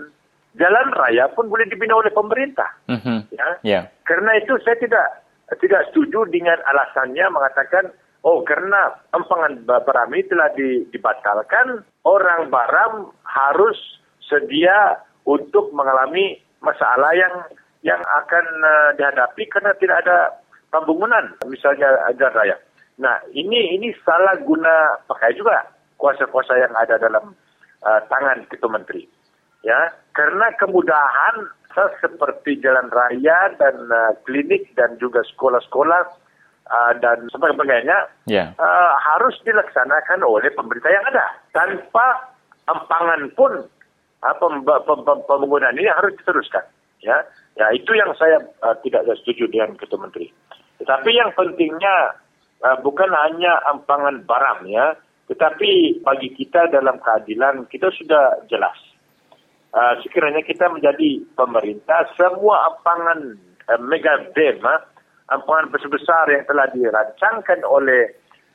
[0.56, 2.68] jalan raya pun boleh dibina oleh pemerintah.
[2.88, 3.18] Mm-hmm.
[3.32, 3.46] Ya.
[3.64, 3.84] Yeah.
[4.04, 5.06] Karena itu saya tidak
[5.60, 7.92] tidak setuju dengan alasannya mengatakan
[8.24, 10.48] oh karena empangan Baram ini telah
[10.92, 13.76] dibatalkan, orang Baram harus
[14.24, 17.34] sedia untuk mengalami masalah yang
[17.82, 20.38] yang akan uh, dihadapi karena tidak ada
[20.70, 22.56] pembangunan misalnya jalan raya.
[23.02, 25.66] Nah, ini ini salah guna pakai juga
[25.98, 27.34] kuasa-kuasa yang ada dalam
[27.82, 29.21] uh, tangan Ketua Menteri
[29.62, 31.36] ya karena kemudahan
[31.72, 36.04] seperti jalan raya dan uh, klinik dan juga sekolah-sekolah
[36.68, 38.52] uh, dan sebagainya yeah.
[38.60, 41.26] uh, harus dilaksanakan oleh pemerintah yang ada.
[41.56, 42.36] Tanpa
[42.68, 43.52] empangan pun
[44.20, 44.36] uh,
[45.24, 46.62] pembangunan ini harus diteruskan.
[47.00, 47.24] Ya
[47.56, 50.28] ya itu yang saya uh, tidak setuju dengan ketua menteri.
[50.76, 52.20] Tetapi yang pentingnya
[52.68, 54.92] uh, bukan hanya empangan barang ya
[55.30, 58.76] tetapi bagi kita dalam keadilan kita sudah jelas
[59.72, 63.36] uh, sekiranya kita menjadi pemerintah, semua ampangan
[63.68, 64.80] uh, mega dam, uh,
[65.32, 68.12] ampangan besar-besar yang telah dirancangkan oleh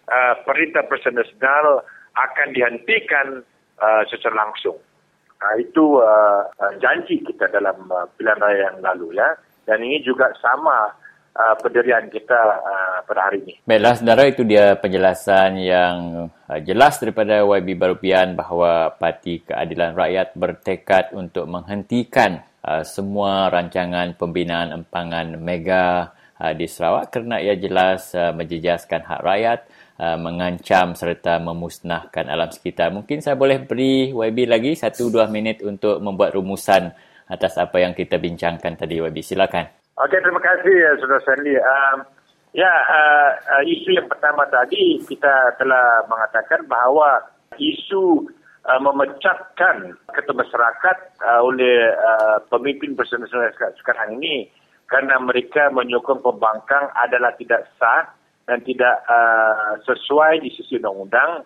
[0.09, 1.83] uh, perintah Presiden Nasional
[2.17, 3.27] akan dihentikan
[3.81, 4.77] uh, secara langsung.
[5.37, 6.49] Uh, itu uh,
[6.81, 9.37] janji kita dalam uh, pilihan raya yang lalu ya.
[9.69, 10.95] Dan ini juga sama
[11.37, 13.53] uh, pendirian kita uh, pada hari ini.
[13.63, 15.95] Baiklah, saudara, itu dia penjelasan yang
[16.49, 24.17] uh, jelas daripada YB Barupian bahawa Parti Keadilan Rakyat bertekad untuk menghentikan uh, semua rancangan
[24.17, 26.11] pembinaan empangan mega
[26.41, 29.59] uh, di Sarawak kerana ia jelas uh, menjejaskan hak rakyat,
[30.01, 32.89] uh, mengancam serta memusnahkan alam sekitar.
[32.89, 36.91] Mungkin saya boleh beri YB lagi satu dua minit untuk membuat rumusan
[37.27, 39.19] atas apa yang kita bincangkan tadi YB.
[39.19, 39.86] Silakan.
[39.97, 41.57] Okey, terima kasih ya Saudara Stanley.
[41.57, 42.05] Um,
[42.53, 47.25] ya, uh, uh, isu yang pertama tadi kita telah mengatakan bahawa
[47.57, 48.29] isu
[48.69, 53.25] uh, memecatkan ketua masyarakat uh, oleh uh, pemimpin bersama
[53.81, 54.45] sekarang ini
[54.85, 58.13] kerana mereka menyokong pembangkang adalah tidak sah
[58.45, 61.41] dan tidak uh, sesuai di sisi undang-undang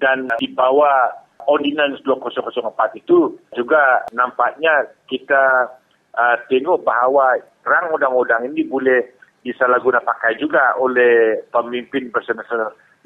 [0.00, 1.20] dan di bawah
[1.52, 5.68] Ordinance 2004 itu juga nampaknya kita
[6.16, 9.00] uh, tengok bahawa rang undang-undang ini boleh
[9.40, 12.44] disalahguna pakai juga oleh pemimpin bersama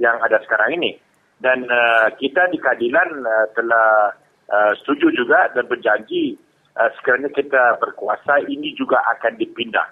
[0.03, 0.99] yang ada sekarang ini.
[1.39, 4.15] Dan uh, kita di keadilan uh, telah
[4.51, 6.39] uh, setuju juga dan berjanji
[6.79, 9.87] uh, sekiranya kita berkuasa ini juga akan dipindah.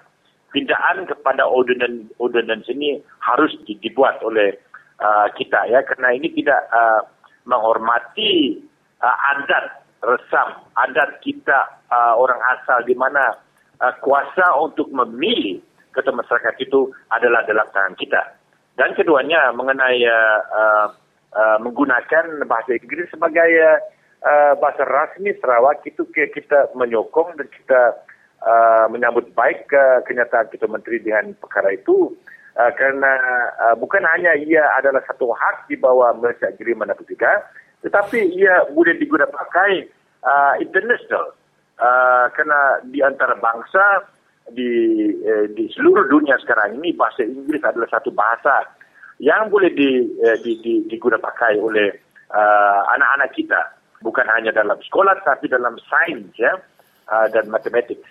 [0.52, 4.52] Pindaan kepada ordinance ini harus dibuat oleh
[5.00, 7.00] uh, kita ya kerana ini tidak uh,
[7.48, 8.60] menghormati
[9.00, 13.32] uh, adat resam adat kita uh, orang asal di mana
[13.82, 15.58] uh, kuasa untuk memilih
[15.92, 18.22] ketua masyarakat itu adalah dalam tangan kita.
[18.78, 20.86] Dan keduanya mengenai uh, uh,
[21.36, 23.50] uh, menggunakan bahasa Inggeris sebagai
[24.24, 27.82] uh, bahasa rasmi Sarawak itu kita menyokong dan kita
[28.42, 32.14] uh, menyambut baik uh, kenyataan kita menteri dengan perkara itu
[32.56, 33.12] uh, kerana
[33.60, 38.94] uh, bukan hanya ia adalah satu hak di bawah Malaysia Agreement 63 tetapi ia boleh
[38.96, 39.90] digunakan pakai
[40.22, 41.34] uh, international
[41.82, 44.06] uh, kerana di antara bangsa
[44.50, 44.70] di
[45.22, 48.66] eh, di seluruh dunia sekarang ini bahasa Inggeris adalah satu bahasa
[49.22, 51.94] yang boleh di, eh, di, di digunakan pakai oleh
[52.34, 53.60] uh, anak-anak kita.
[54.02, 56.58] Bukan hanya dalam sekolah tapi dalam sains ya
[57.06, 58.02] uh, dan matematik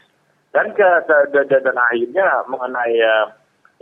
[0.55, 3.27] dan ke dan, dan, akhirnya mengenai uh,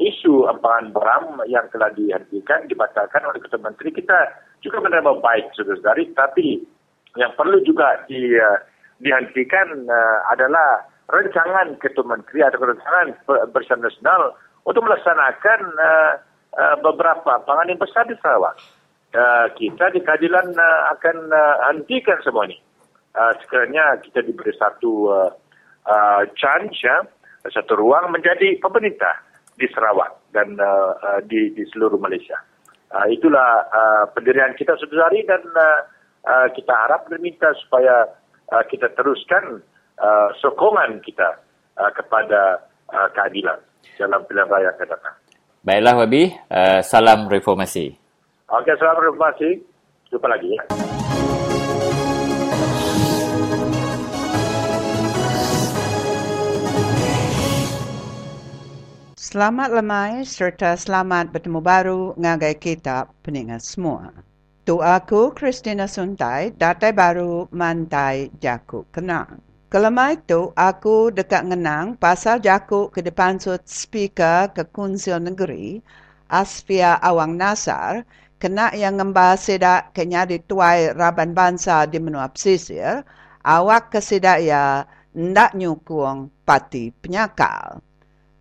[0.01, 4.33] isu empangan beram yang telah dihentikan dibatalkan oleh ketua menteri kita
[4.65, 6.09] juga menerima baik saudara-saudari.
[6.17, 6.65] Tapi
[7.13, 8.57] yang perlu juga di, uh,
[8.99, 13.17] dihentikan uh, adalah rancangan ketua menteri atau rancangan
[13.49, 14.37] bersama nasional
[14.67, 16.13] untuk melaksanakan uh,
[16.55, 18.55] uh, beberapa pangan yang besar di Sarawak.
[19.09, 22.61] Uh, kita di keadilan uh, akan uh, hentikan semua ini.
[23.17, 25.29] Uh, sekiranya kita diberi satu uh,
[25.89, 27.01] uh, chance, ya,
[27.49, 29.17] satu ruang menjadi pemerintah
[29.57, 32.37] di Sarawak dan uh, uh, di, di seluruh Malaysia.
[32.93, 35.79] Uh, itulah uh, pendirian kita sedari dan uh,
[36.29, 38.05] uh, kita harap dan minta supaya
[38.51, 39.61] uh, kita teruskan
[40.01, 41.41] uh, sokongan kita
[41.77, 43.59] uh, kepada uh, keadilan
[43.97, 45.15] dalam pilihan raya akan datang.
[45.59, 47.93] Baiklah Wabi, uh, salam reformasi.
[48.49, 49.49] Okey, salam reformasi.
[50.09, 50.63] Jumpa lagi ya.
[59.29, 64.09] Selamat lemai serta selamat bertemu baru ngagai kita peningat semua.
[64.69, 69.41] Tu aku Christina Suntai, datai baru mantai Jakuk Kenang.
[69.65, 75.81] Kelemah itu aku dekat ngenang pasal Jakuk ke depan sud speaker ke Kunsil Negeri,
[76.29, 78.05] Asfia Awang Nasar,
[78.37, 83.01] kena yang ngembah sedak kenya dituai raban bangsa di menua pesisir,
[83.41, 84.85] awak kesedak ya
[85.17, 87.81] ndak nyukung pati penyakal.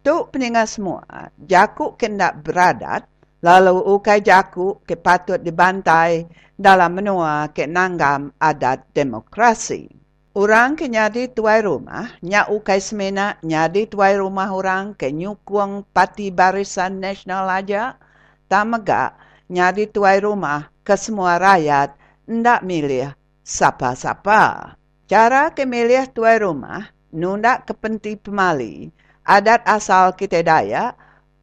[0.05, 3.09] Tu peningat semua, Jakuk kena beradat,
[3.39, 6.27] Lalu ukai jaku ke patut dibantai
[6.59, 9.87] dalam menua ke nanggam adat demokrasi.
[10.35, 16.31] Orang ke nyadi tuai rumah, nya ukai semena nyadi tuai rumah orang ke nyukuang pati
[16.31, 17.99] barisan nasional aja,
[18.47, 19.19] tamaga
[19.51, 21.95] nyadi tuai rumah ke semua rakyat
[22.27, 24.75] ndak milih siapa-siapa.
[25.09, 28.93] Cara ke milih tuai rumah, nundak ke penti pemali,
[29.25, 30.93] adat asal kita daya,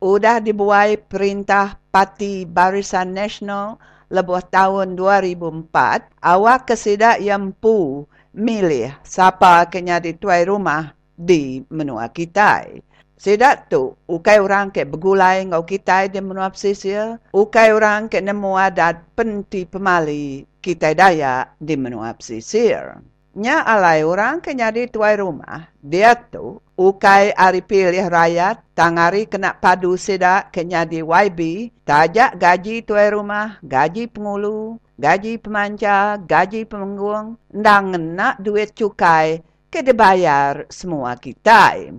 [0.05, 3.81] udah dibuai perintah Parti Barisan Nasional
[4.13, 5.73] lebuh tahun 2004,
[6.21, 12.69] awak kesedak yang pu milih siapa kena dituai rumah di menua kita.
[13.17, 18.53] Sedak tu, ukai orang ke bergulai ngau kita di menua pesisir, ukai orang ke nemu
[18.61, 23.01] adat penti pemali kita daya di menua pesisir.
[23.36, 29.99] Nya alai orang kenyadi tuai rumah, dia tu ukai ari pilih rakyat, tangari kena padu
[29.99, 38.39] sedak kenyadi YB, tajak gaji tuai rumah, gaji pengulu, gaji pemanca, gaji pemenggung, dan nak
[38.39, 41.91] duit cukai ke dibayar semua kita.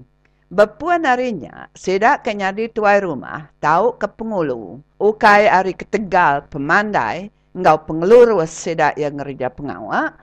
[0.49, 8.57] Bepuan harinya, sedak kenyadi tuai rumah, tahu ke pengulu, ukai ari ketegal pemandai, ngau pengelurus
[8.57, 10.17] sedak yang ngerja pengawak,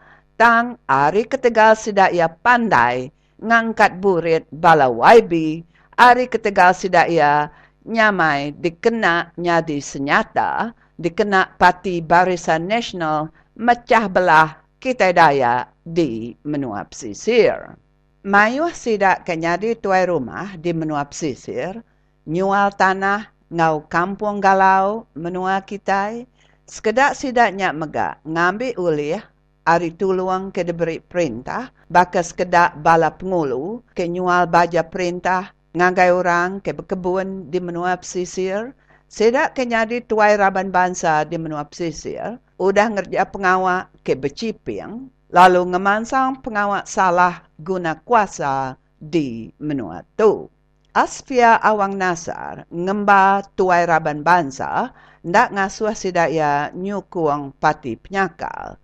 [0.43, 5.63] tang ari ketegal sedak ia pandai, ngangkat burit bala YB,
[5.95, 7.47] ari ketegal sedak ia
[7.87, 17.79] nyamai dikena nyadi senyata, dikena parti barisan nasional, mecah belah kita daya di menua pesisir.
[18.27, 21.79] Mayuh sidak kenyadi tuai rumah di menua pesisir,
[22.27, 26.27] nyual tanah ngau kampung galau menua kita,
[26.67, 29.23] sekedak sidaknya mega ngambil ulih
[29.63, 36.61] ari tuluang ke diberi perintah, baka sekedak bala pengulu ke nyual baja perintah ngagai orang
[36.61, 38.77] ke berkebun di menua pesisir,
[39.09, 46.37] sedak kenyadi tuai raban bangsa di menua pesisir, udah ngerja pengawak ke beciping, lalu ngemansang
[46.45, 50.51] pengawak salah guna kuasa di menua tu.
[50.93, 54.93] Asfia Awang Nasar ngemba tuai raban bangsa
[55.25, 58.77] ndak ngasuh sidaya nyukuang pati penyakal.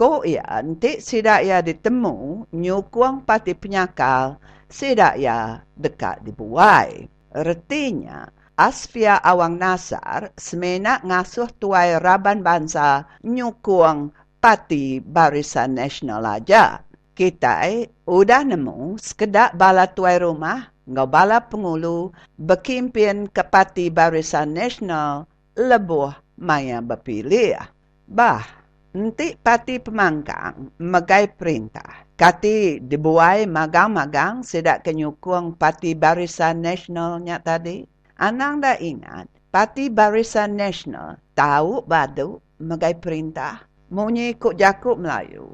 [0.00, 7.04] Ko ia nanti sidaya ditemu nyukuang pati penyakal sidaya dekat dibuai.
[7.36, 8.24] Retinya,
[8.56, 14.08] Asfia Awang Nasar semena ngasuh tuai raban bangsa nyukuang
[14.40, 16.80] Parti Barisan Nasional aja.
[17.12, 17.68] Kita
[18.08, 22.08] udah nemu sekedak bala tuai rumah, ngau bala pengulu,
[22.40, 25.28] berkimpin ke Parti Barisan Nasional
[25.60, 27.60] lebuh maya berpilih.
[28.08, 28.59] Bah,
[28.90, 32.06] nanti parti pemangkang megai perintah.
[32.18, 37.80] Kati dibuai magang-magang sedak kenyukung Parti Barisan Nasionalnya tadi.
[38.20, 45.50] Anang dah ingat, Parti Barisan Nasional tahu badu megai perintah Munyi ikut Jakub Melayu.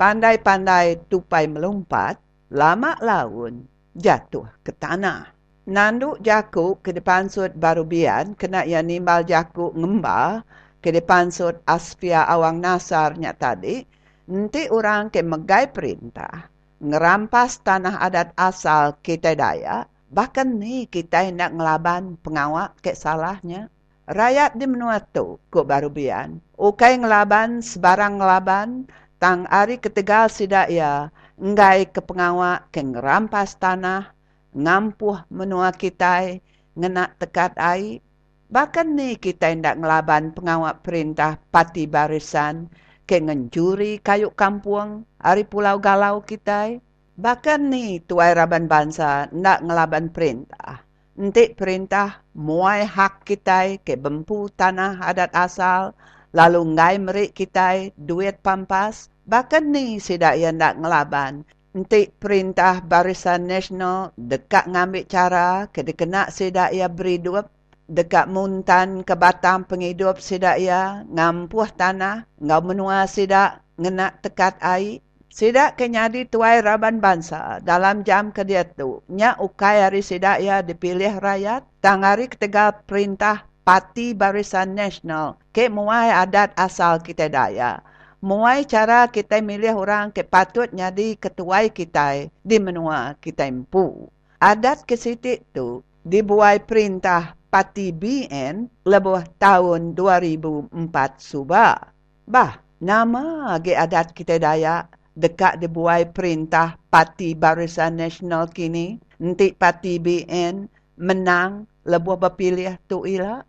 [0.00, 2.16] Pandai-pandai tupai melompat,
[2.48, 5.28] lama laun jatuh ke tanah.
[5.68, 10.40] Nanduk Jakub ke depan sud baru bian, kena ia nimbal Jakub ngemba
[10.84, 13.80] ke depan sud Asfia Awang Nasarnya tadi,
[14.28, 16.52] nanti orang ke megai perintah,
[16.84, 23.72] ngerampas tanah adat asal kita daya, bahkan ni kita nak ngelaban pengawak ke salahnya.
[24.04, 26.36] Rakyat di menua tu, kok baru bian.
[26.60, 28.84] Ukai ngelaban, sebarang ngelaban,
[29.16, 31.08] tang ari ketegal sidak ya,
[31.40, 34.12] ngai ke pengawak ke ngerampas tanah,
[34.52, 36.36] ngampuh menua kita,
[36.76, 38.04] ngenak tekat air.
[38.52, 42.68] Bahkan ni kita hendak ngelaban pengawak perintah pati barisan,
[43.04, 46.80] ke ngencuri kayu kampung, ari pulau galau kita.
[47.14, 50.82] Bahkan ni tuai raban bangsa nak ngelaban perintah.
[51.14, 55.94] Nanti perintah muai hak kita ke bempu tanah adat asal,
[56.34, 61.46] lalu ngai merik kita duit pampas, bahkan ni sidak yang nak ngelaban.
[61.70, 67.46] Nanti perintah barisan nasional dekat ngambil cara ke dikena sidak ia beri duit,
[67.90, 75.04] dekat muntan ke batang penghidup sidak ia ngampuh tanah, ngau menua sidak ngenak tekat air,
[75.34, 79.02] Sidak kenyadi tuai raban bangsa dalam jam kedia tu.
[79.10, 81.66] Nya ukai hari sidak ya dipilih rakyat.
[81.82, 87.82] Tangari ketegal perintah Parti Barisan Nasional ke muai adat asal kita daya.
[88.22, 94.06] Muai cara kita milih orang ke patut nyadi ketuai kita di menua kita empu.
[94.38, 100.74] Adat ke sitik tu dibuai perintah Parti BN lebih tahun 2004
[101.22, 101.86] subah.
[102.26, 110.02] Bah, nama agi adat kita daya dekat dibuai perintah Parti Barisan Nasional kini, nanti Parti
[110.02, 110.66] BN
[110.98, 113.46] menang lebuh berpilih tu ila.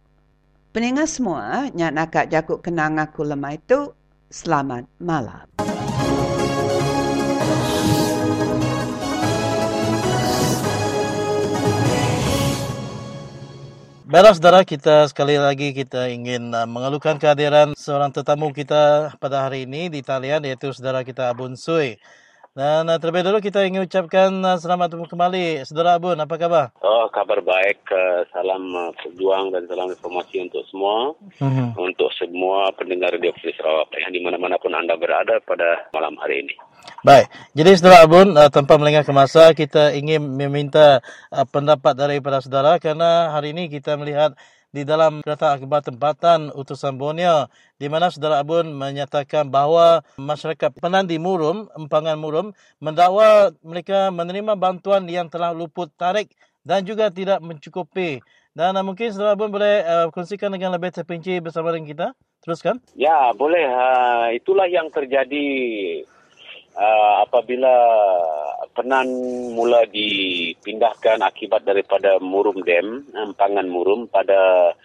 [0.70, 3.90] Peningat semua, nyak nak jakut kenang aku lemah itu,
[4.30, 5.50] selamat malam.
[14.06, 19.66] Baiklah saudara, kita sekali lagi kita ingin uh, mengeluhkan kehadiran seorang tetamu kita pada hari
[19.66, 21.98] ini di talian iaitu saudara kita Abun Sui.
[22.54, 25.46] Dan uh, terlebih dahulu kita ingin ucapkan uh, selamat bertemu kembali.
[25.66, 26.70] Saudara Abun, apa khabar?
[26.86, 27.82] Oh, kabar baik.
[27.90, 31.18] Uh, salam perjuang dan salam informasi untuk semua.
[31.42, 31.70] Uh-huh.
[31.74, 36.46] Untuk semua pendengar Radio Free Sarawak yang di mana-mana pun anda berada pada malam hari
[36.46, 36.54] ini.
[37.06, 42.42] Baik, jadi saudara Abun, uh, tanpa melengah ke masa, kita ingin meminta uh, pendapat daripada
[42.42, 44.34] saudara kerana hari ini kita melihat
[44.76, 47.48] di dalam kereta akhbar tempatan utusan Borneo
[47.80, 52.52] di mana saudara Abun menyatakan bahawa masyarakat Penandi Murum, Empangan Murum
[52.84, 56.34] mendakwa mereka menerima bantuan yang telah luput tarik
[56.68, 58.20] dan juga tidak mencukupi.
[58.52, 62.08] Dan uh, mungkin saudara Abun boleh uh, kongsikan dengan lebih terperinci bersama dengan kita.
[62.44, 62.78] Teruskan.
[62.94, 63.66] Ya, boleh.
[63.66, 65.48] Uh, itulah yang terjadi
[66.76, 67.74] uh, apabila
[68.76, 69.08] Penan
[69.56, 74.76] mula dipindahkan akibat daripada Murum Dam, Empangan Murum pada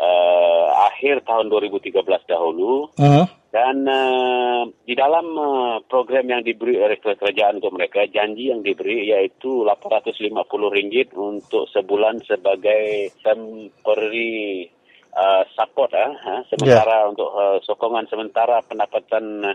[0.00, 2.88] uh, akhir tahun 2013 dahulu.
[2.96, 3.26] Uh-huh.
[3.54, 9.14] Dan uh, di dalam uh, program yang diberi oleh kerajaan untuk mereka, janji yang diberi
[9.14, 14.66] iaitu RM850 untuk sebulan sebagai temporary
[15.14, 17.10] uh, support, uh, sementara yeah.
[17.12, 19.54] untuk uh, sokongan sementara pendapatan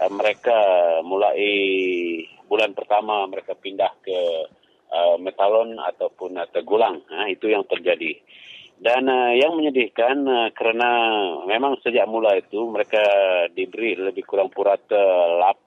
[0.00, 0.58] uh, mereka
[1.04, 1.44] mulai
[2.48, 4.18] bulan pertama mereka pindah ke
[4.90, 7.04] uh, Metalon ataupun uh, Tegulang.
[7.06, 8.16] Uh, itu yang terjadi.
[8.80, 10.90] Dan uh, yang menyedihkan uh, kerana
[11.44, 13.04] memang sejak mula itu mereka
[13.52, 14.96] diberi lebih kurang purata
[15.36, 15.60] lap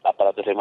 [0.00, 0.56] 850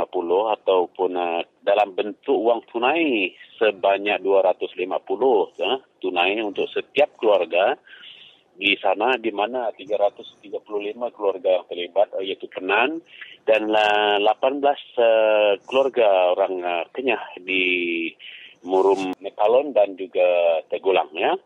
[0.59, 7.79] ataupun uh, dalam bentuk uang tunai sebanyak 250 uh, tunai untuk setiap keluarga
[8.57, 10.49] di sana di mana 335
[11.13, 12.99] keluarga yang terlibat iaitu Kenan
[13.45, 17.63] dan 18 uh, keluarga orang uh, Kenyah di
[18.65, 21.37] Murum Metalon dan juga Tegulang ya.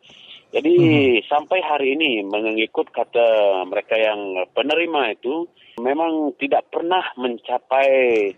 [0.52, 1.32] Jadi hmm.
[1.32, 5.48] sampai hari ini mengikut kata mereka yang penerima itu
[5.80, 8.32] memang tidak pernah mencapai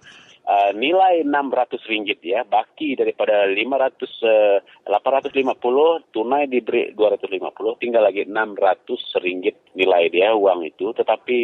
[0.48, 2.44] uh, nilai 600 ringgit ya.
[2.44, 10.68] Baki daripada 500 uh, 850 tunai diberi 250 tinggal lagi 600 ringgit nilai dia uang
[10.68, 10.91] itu.
[10.91, 11.39] Tetapi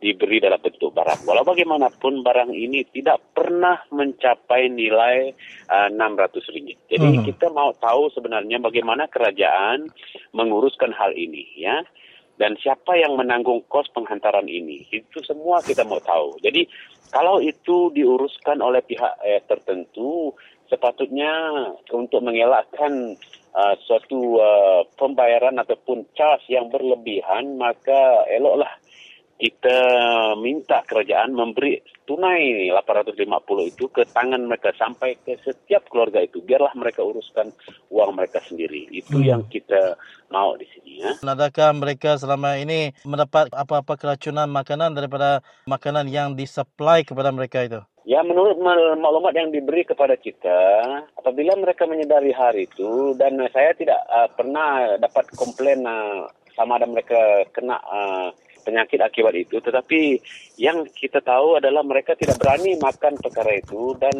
[0.00, 1.24] diberi dalam bentuk barang.
[1.24, 5.32] Walau bagaimanapun barang ini tidak pernah mencapai nilai
[5.72, 6.78] uh, 600 ringgit.
[6.88, 7.24] Jadi hmm.
[7.24, 9.88] kita mau tahu sebenarnya bagaimana kerajaan
[10.36, 11.80] menguruskan hal ini ya
[12.34, 16.38] dan siapa yang menanggung kos penghantaran ini itu semua kita mau tahu.
[16.42, 16.66] Jadi
[17.14, 20.34] kalau itu diuruskan oleh pihak eh, tertentu,
[20.66, 21.30] sepatutnya
[21.94, 23.14] untuk mengelakkan
[23.54, 28.74] uh, suatu uh, pembayaran ataupun charge yang berlebihan, maka eloklah
[29.34, 29.78] kita
[30.38, 36.70] minta kerajaan memberi tunai 850 itu ke tangan mereka sampai ke setiap keluarga itu biarlah
[36.78, 37.50] mereka uruskan
[37.90, 39.26] uang mereka sendiri itu hmm.
[39.26, 39.98] yang kita
[40.30, 41.10] mau di sini ya.
[41.24, 47.80] Adakah mereka selama ini mendapat apa-apa keracunan makanan daripada makanan yang disupply kepada mereka itu?
[48.04, 48.60] Ya menurut
[49.00, 50.84] maklumat yang diberi kepada kita
[51.16, 56.84] apabila mereka menyedari hari itu dan saya tidak uh, pernah dapat komplain uh, sama ada
[56.84, 58.28] mereka kena uh,
[58.64, 60.18] penyakit akibat itu tetapi
[60.56, 64.16] yang kita tahu adalah mereka tidak berani makan perkara itu dan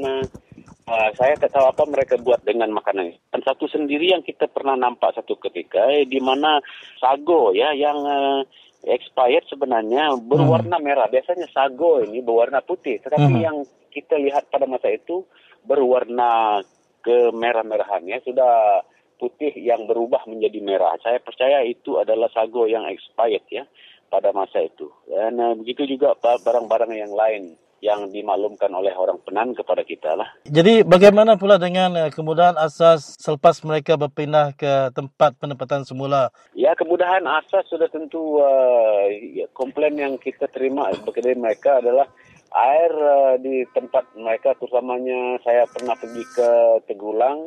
[0.86, 4.76] uh, saya tak tahu apa mereka buat dengan makanan dan satu sendiri yang kita pernah
[4.76, 6.60] nampak satu ketika eh, di mana
[7.00, 8.44] sago ya yang uh,
[8.84, 10.84] expired sebenarnya berwarna hmm.
[10.84, 13.44] merah biasanya sago ini berwarna putih tetapi hmm.
[13.44, 13.56] yang
[13.88, 15.24] kita lihat pada masa itu
[15.64, 16.60] berwarna
[17.04, 18.82] kemerah-merahannya sudah
[19.20, 20.98] putih yang berubah menjadi merah.
[21.00, 23.64] Saya percaya itu adalah sago yang expired ya
[24.08, 24.90] pada masa itu.
[25.08, 30.24] Dan uh, begitu juga barang-barang yang lain yang dimaklumkan oleh orang Penan kepada kita lah.
[30.48, 36.32] Jadi bagaimana pula dengan uh, kemudahan asas selepas mereka berpindah ke tempat penempatan semula?
[36.56, 39.04] Ya kemudahan asas sudah tentu uh,
[39.52, 42.08] komplain yang kita terima dari mereka adalah
[42.56, 46.48] air uh, di tempat mereka terutamanya saya pernah pergi ke
[46.88, 47.44] Tegulang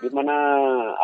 [0.00, 0.36] di mana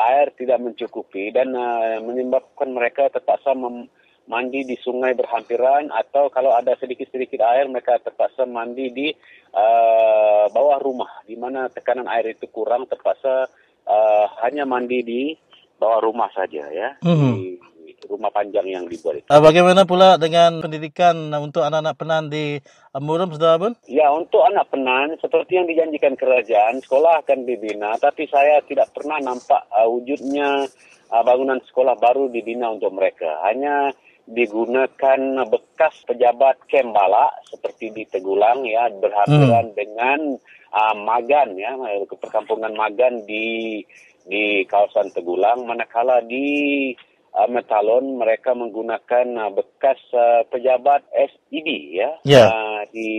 [0.09, 3.91] air tidak mencukupi dan uh, menyebabkan mereka terpaksa mem-
[4.27, 9.09] mandi di sungai berhampiran atau kalau ada sedikit-sedikit air mereka terpaksa mandi di
[9.55, 13.47] uh, bawah rumah di mana tekanan air itu kurang terpaksa
[13.87, 15.23] uh, hanya mandi di
[15.79, 17.35] bawah rumah saja ya mm-hmm.
[17.39, 19.29] di rumah panjang yang dibuat itu.
[19.31, 22.61] Uh, bagaimana pula dengan pendidikan untuk anak-anak penan di
[22.97, 23.73] Murum, Saudara Bun?
[23.89, 29.21] Ya, untuk anak penan, seperti yang dijanjikan kerajaan, sekolah akan dibina, tapi saya tidak pernah
[29.21, 30.65] nampak uh, wujudnya
[31.11, 33.43] uh, bangunan sekolah baru dibina untuk mereka.
[33.45, 33.93] Hanya
[34.27, 39.77] digunakan bekas pejabat Kembala seperti di Tegulang ya berhampiran hmm.
[39.79, 40.19] dengan
[40.75, 41.79] uh, Magan ya
[42.11, 43.81] perkampungan Magan di
[44.27, 46.91] di kawasan Tegulang manakala di
[47.39, 52.51] uh, Metalon mereka menggunakan uh, bekas uh, pejabat SED ya yeah.
[52.51, 53.11] uh, di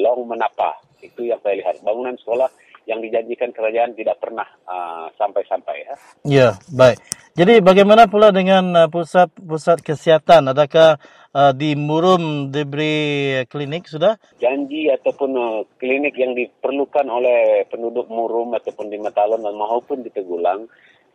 [0.00, 2.48] Long Menapa itu yang saya lihat bangunan sekolah
[2.88, 5.94] yang dijanjikan kerajaan tidak pernah uh, sampai-sampai ya.
[6.24, 6.96] Ya, baik.
[7.36, 10.48] Jadi bagaimana pula dengan pusat-pusat uh, kesihatan?
[10.56, 10.96] Adakah
[11.36, 14.16] uh, di Murum diberi klinik sudah?
[14.40, 20.08] Janji ataupun uh, klinik yang diperlukan oleh penduduk Murum ataupun di Matalon dan maupun di
[20.08, 20.64] Tegulang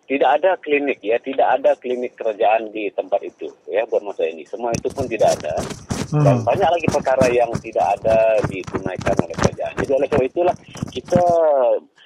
[0.06, 4.46] tidak ada klinik ya, tidak ada klinik kerajaan di tempat itu ya buat masa ini.
[4.46, 5.58] Semua itu pun tidak ada.
[6.14, 6.46] Dan hmm.
[6.46, 9.74] banyak lagi perkara yang tidak ada ditunaikan oleh kerajaan.
[9.82, 10.56] Jadi oleh sebab itulah
[10.94, 11.24] kita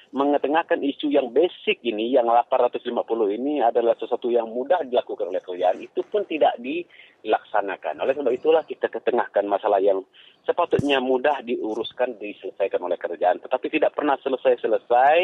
[0.08, 2.88] mengetengahkan isu yang basic ini, yang 850
[3.36, 8.00] ini adalah sesuatu yang mudah dilakukan oleh kerajaan, itu pun tidak dilaksanakan.
[8.00, 10.00] Oleh sebab itulah kita ketengahkan masalah yang
[10.48, 13.36] sepatutnya mudah diuruskan, diselesaikan oleh kerajaan.
[13.44, 15.16] Tetapi tidak pernah selesai-selesai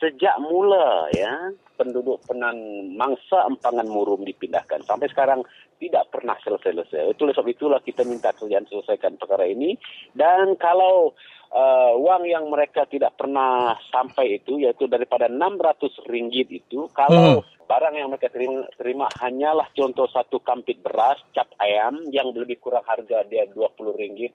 [0.00, 4.82] sejak mula ya penduduk penan mangsa empangan murum dipindahkan.
[4.88, 5.44] Sampai sekarang
[5.76, 7.12] tidak pernah selesai-selesai.
[7.12, 9.76] Itu sebab itulah kita minta kerajaan selesaikan perkara ini.
[10.16, 11.12] Dan kalau
[11.52, 17.68] uh, wang yang mereka tidak pernah sampai itu yaitu daripada 600 ringgit itu kalau hmm.
[17.68, 22.84] barang yang mereka terima, terima hanyalah contoh satu kampit beras cap ayam yang lebih kurang
[22.84, 24.32] harga dia 20 ringgit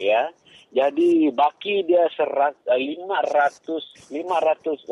[0.00, 0.32] ya
[0.70, 4.86] jadi baki dia serat, 500 580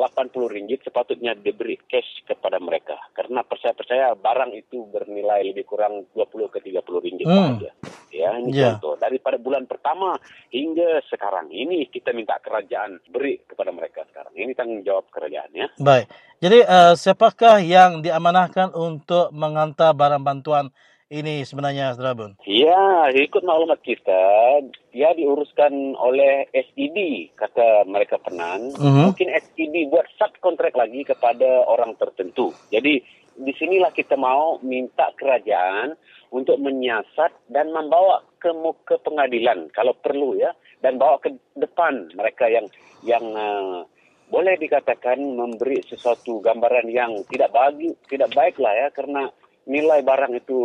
[0.51, 6.51] ringgit sepatutnya diberi cash kepada mereka karena percaya percaya barang itu bernilai lebih kurang 20
[6.51, 7.63] ke 30 ringgit hmm.
[7.63, 7.71] saja.
[8.11, 8.75] Ya, ini yeah.
[8.75, 10.19] contoh daripada bulan pertama
[10.51, 14.35] hingga sekarang ini kita minta kerajaan beri kepada mereka sekarang.
[14.35, 15.71] Ini tanggung jawab kerajaan ya.
[15.79, 16.11] Baik.
[16.43, 20.75] Jadi uh, siapakah yang diamanahkan untuk mengantar barang bantuan
[21.09, 22.33] ini sebenarnya Saudara Bun?
[22.45, 24.61] Ya, ikut maklumat kita,
[24.93, 28.77] dia diuruskan oleh SED, kata mereka penan.
[28.77, 29.09] Uh-huh.
[29.13, 32.53] Mungkin SED buat subkontrak lagi kepada orang tertentu.
[32.69, 33.01] Jadi,
[33.39, 35.97] di sinilah kita mau minta kerajaan
[36.29, 40.53] untuk menyiasat dan membawa ke muka pengadilan kalau perlu ya
[40.85, 42.67] dan bawa ke depan mereka yang
[43.07, 43.87] yang uh,
[44.29, 49.31] boleh dikatakan memberi sesuatu gambaran yang tidak bagi tidak baiklah ya karena
[49.69, 50.61] nilai barang itu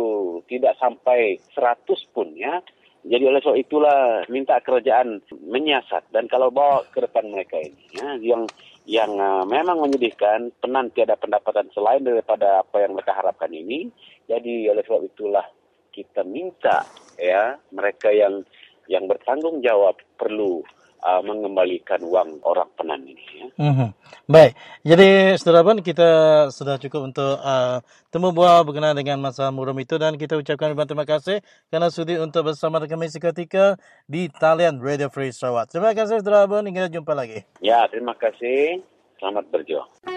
[0.48, 2.58] tidak sampai 100 pun ya.
[3.04, 8.16] Jadi oleh sebab itulah minta kerajaan menyiasat dan kalau bawa ke depan mereka ini ya
[8.16, 8.48] yang
[8.88, 13.92] yang uh, memang menyedihkan penan tiada pendapatan selain daripada apa yang mereka harapkan ini.
[14.24, 15.44] Jadi oleh sebab itulah
[15.92, 16.88] kita minta
[17.20, 18.40] ya mereka yang
[18.88, 20.64] yang bertanggung jawab perlu
[21.04, 23.20] uh, mengembalikan wang orang penan ini.
[23.36, 23.46] Ya.
[23.60, 23.88] Mm-hmm.
[24.24, 26.10] Baik, jadi saudara pun kita
[26.48, 30.88] sudah cukup untuk uh, temu bual berkenaan dengan masalah murum itu dan kita ucapkan ribuan
[30.88, 33.76] terima kasih kerana sudi untuk bersama dengan kami seketika
[34.08, 35.68] di talian Radio Free Sarawak.
[35.68, 37.44] Terima kasih saudara pun, hingga jumpa lagi.
[37.60, 38.80] Ya, terima kasih.
[39.20, 40.13] Selamat berjuang.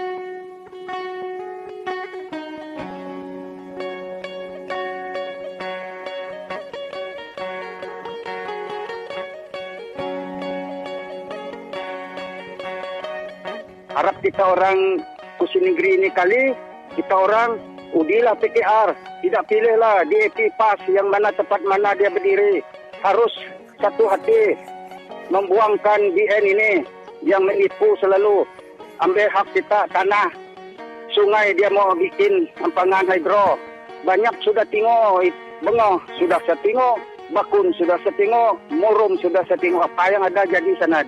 [14.28, 15.00] Kita orang
[15.40, 16.52] kursi negeri ini kali,
[17.00, 17.56] kita orang
[17.96, 18.92] udilah PKR.
[19.24, 22.60] Tidak pilihlah DAP PAS yang mana tempat mana dia berdiri.
[23.00, 23.32] Harus
[23.80, 24.60] satu hati
[25.32, 26.72] membuangkan BN ini
[27.24, 28.44] yang menipu selalu.
[29.00, 30.28] Ambil hak kita tanah.
[31.16, 33.56] Sungai dia mau bikin empangan hidro.
[34.04, 35.24] Banyak sudah tengok,
[35.64, 37.00] bengah sudah saya tengok,
[37.32, 39.88] bakun sudah saya tengok, murum sudah saya tengok.
[39.88, 41.08] Apa yang ada jadi sana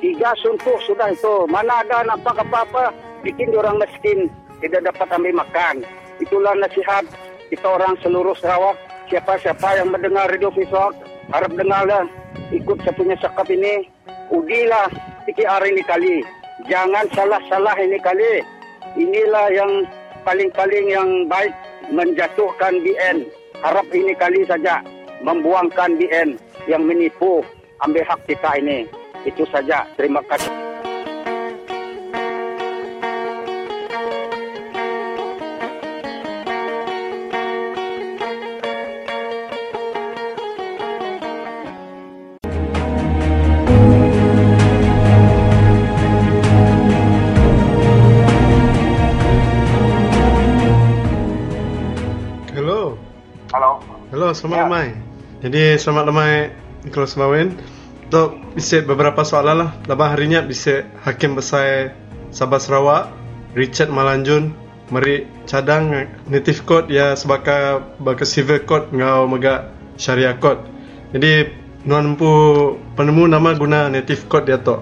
[0.00, 1.46] tiga suntuk sudah itu.
[1.50, 4.30] Mana ada nampak apa-apa, bikin orang miskin,
[4.62, 5.84] tidak dapat ambil makan.
[6.22, 7.04] Itulah nasihat
[7.50, 8.78] kita orang seluruh Sarawak.
[9.12, 10.96] Siapa-siapa yang mendengar radio visual,
[11.28, 12.08] harap dengarlah,
[12.48, 13.84] ikut saya punya sekap ini.
[14.32, 14.88] Udilah
[15.28, 16.16] PKR ini kali.
[16.64, 18.40] Jangan salah-salah ini kali.
[18.96, 19.84] Inilah yang
[20.24, 21.52] paling-paling yang baik
[21.92, 23.28] menjatuhkan BN.
[23.60, 24.80] Harap ini kali saja
[25.20, 27.44] membuangkan BN yang menipu
[27.84, 28.88] ambil hak kita ini.
[29.24, 29.88] Itu saja.
[29.96, 30.52] Terima kasih.
[52.54, 52.96] Hello.
[53.50, 53.82] Halo.
[54.12, 54.64] Halo, selamat ya.
[54.68, 54.88] lemai.
[55.44, 56.32] Jadi selamat lemai
[56.84, 57.73] Nicholas Mawin.
[58.14, 59.70] Untuk bisa beberapa soalan lah.
[59.90, 61.98] Lepas harinya bisa Hakim Besar
[62.30, 63.10] Sabah Sarawak,
[63.58, 64.54] Richard Malanjun,
[64.94, 65.90] meri cadang
[66.30, 69.66] native code ya sebagai sebagai civil code ngau mega
[69.98, 70.62] syariah code.
[71.10, 71.58] Jadi
[71.90, 72.30] nuan pu
[72.94, 74.78] penemu nama guna native code dia tu.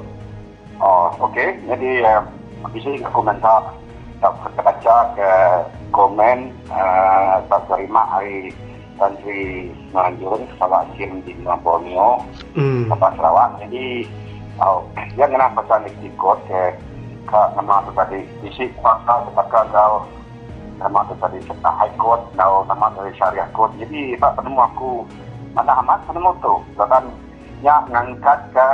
[0.76, 1.56] Oh, okey.
[1.72, 2.28] Jadi uh,
[2.68, 3.72] bisa ke komentar
[4.20, 5.30] tak baca ke
[5.88, 8.52] komen uh, tak terima hari
[9.00, 12.22] Tan Sri Maranjun, Kepala Hakim di Borneo,
[12.54, 12.92] mm.
[12.92, 13.60] Bapak Sarawak.
[13.64, 14.08] Jadi,
[14.60, 14.84] oh,
[15.16, 16.32] dia kena pesan di ke,
[17.26, 20.04] ke nama tu tadi, isi kuasa kepada kau
[20.78, 23.72] nama tu tadi, serta High Court, kau nama dari Syariah Court.
[23.80, 25.06] Jadi, tak penemu aku,
[25.56, 26.54] mana amat penemu tu.
[26.76, 27.08] Dan,
[27.64, 28.68] ya, ngangkat ke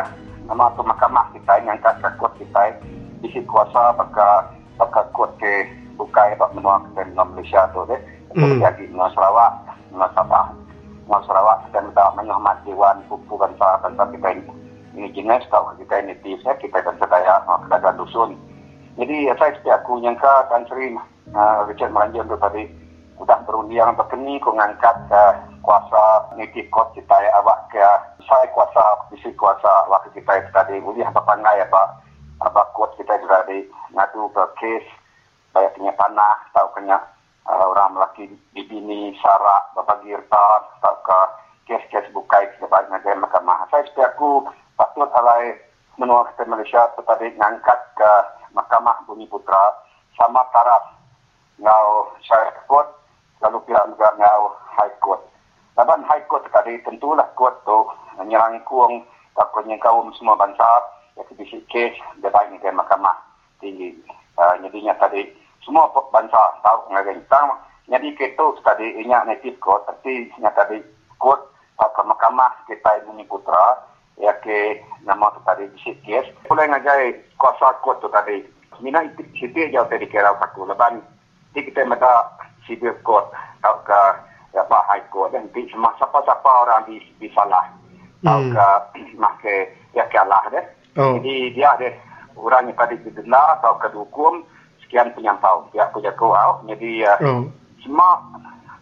[0.48, 2.72] nama tu mahkamah kita, ngangkat ke kot kita,
[3.20, 7.98] isi kuasa pakai pakai kot ke bukai bak menua ke dalam Malaysia tu deh.
[8.36, 8.60] Mm.
[8.60, 9.52] Jadi menua Sarawak,
[9.92, 10.52] menua Sabah.
[11.08, 14.52] Menua Sarawak dan kita menghormat Dewan Pupu Bangsa Bangsa kita ini.
[14.98, 18.34] Ini jenis tau kita ini tisnya kita dan sedaya kita dusun.
[18.98, 20.90] Jadi saya setiap aku nyangka Tan Sri
[21.30, 22.66] uh, Richard Meranjan tu tadi
[23.18, 27.82] sudah berundian berkeni ku ngangkat uh, kuasa native court kita ya awak ke
[28.26, 31.98] saya kuasa bisi kuasa awak kita tadi boleh apa pandai apa
[32.42, 34.86] apa court kita tadi ngadu ke kes
[35.50, 37.02] banyak punya tanah tahu kena uh,
[37.48, 40.44] orang lelaki di bini syarat berbagi harta
[40.84, 41.20] tahu ke
[41.68, 44.44] kes-kes bukai sebagai negara mahkamah saya setiap aku
[44.76, 45.56] patut alai
[45.96, 48.12] menua kita Malaysia tadi ngangkat ke
[48.52, 49.72] mahkamah bumi putra
[50.16, 50.96] sama taraf
[51.58, 52.88] ngau syarikat court
[53.40, 54.42] lalu pihak juga ngau
[54.76, 55.22] high court
[55.78, 57.86] Laban high court tadi tentulah court tu
[58.18, 59.06] menyerang kuang
[59.38, 60.66] takutnya kaum semua bangsa
[61.14, 63.14] yang bisik kes debat ni ke mahkamah
[63.62, 63.94] tinggi.
[64.34, 65.30] Uh, jadinya tadi
[65.68, 67.52] semua bangsa tahu ngagai tang
[67.88, 70.80] jadi kita tadi inyak native court tapi inyak tadi
[71.16, 71.40] court
[71.80, 73.88] atau ke mahkamah kita ini putra.
[74.18, 76.28] Ya ke nama tu tadi bisik kes.
[76.50, 78.44] Boleh ngagai kuasa court tu tadi.
[78.82, 81.02] Mina itu situ jauh tadi kira aku leban
[81.56, 82.28] kita meda
[82.62, 83.26] civil court
[83.58, 84.00] atau ke
[84.54, 87.66] ya Pak High Court dan di semua siapa-siapa orang di salah
[88.22, 88.54] atau hmm.
[88.54, 88.68] ke
[89.22, 89.56] make
[89.96, 90.66] ya kalah deh.
[90.98, 91.18] Oh.
[91.18, 91.90] Jadi dia ada
[92.38, 94.46] orang yang tadi didenda atau ke hukum
[94.88, 96.32] sekian penyampau dia punya kau
[96.64, 97.44] jadi uh, oh.
[97.84, 98.24] semua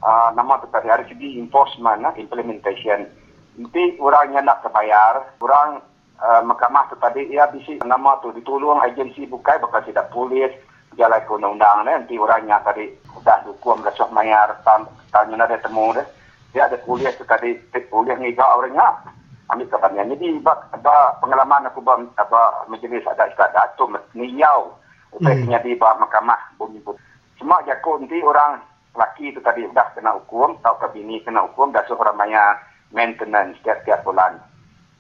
[0.07, 3.11] uh, nama tu tadi harus di enforcement uh, implementation.
[3.59, 5.83] Nanti orang yang nak terbayar orang
[6.23, 10.55] uh, mahkamah tu tadi ia bisa nama tu ditolong agensi bukai bakal tidak polis
[10.95, 12.89] jalan ke undang-undang nanti orangnya tadi
[13.21, 14.49] dah hukum dah mayar
[15.13, 16.07] tanya ada temu deh
[16.57, 17.53] dia ada kuliah tu tadi
[17.93, 18.97] kuliah ni gak orangnya
[19.53, 20.27] ambil kebanyakan jadi
[20.73, 23.85] apa pengalaman aku bah apa majlis ada istilah tu
[24.17, 24.73] niau
[25.17, 25.65] upaya hmm.
[25.65, 27.01] di bah mahkamah bumi put
[27.41, 28.61] semua jago nanti orang
[28.93, 32.61] laki itu tadi dah kena hukum atau ke bini kena hukum dah seorang maya
[32.93, 34.37] maintenance setiap-setiap bulan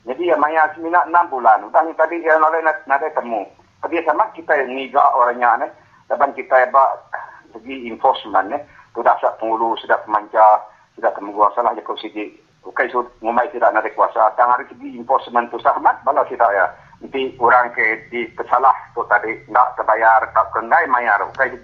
[0.08, 3.44] jadi ya maya semina enam bulan udah tadi yang lain nak temu
[3.84, 5.70] tapi sama kita yang niga orangnya nih
[6.06, 7.02] Dapat kita hebat
[7.50, 8.62] segi enforcement eh.
[8.94, 10.62] Sudah sah pengulu, sudah pemanja,
[10.96, 12.32] sudah kemenguasa lah jika segi.
[12.64, 14.32] Bukan so, ngumai tidak nak kuasa.
[14.38, 16.66] Tang hari segi enforcement tu sahmat, balas tidak ya.
[17.00, 21.20] Nanti orang ke di kesalah tu tadi, nak terbayar, tak kengai mayar.
[21.28, 21.60] Bukan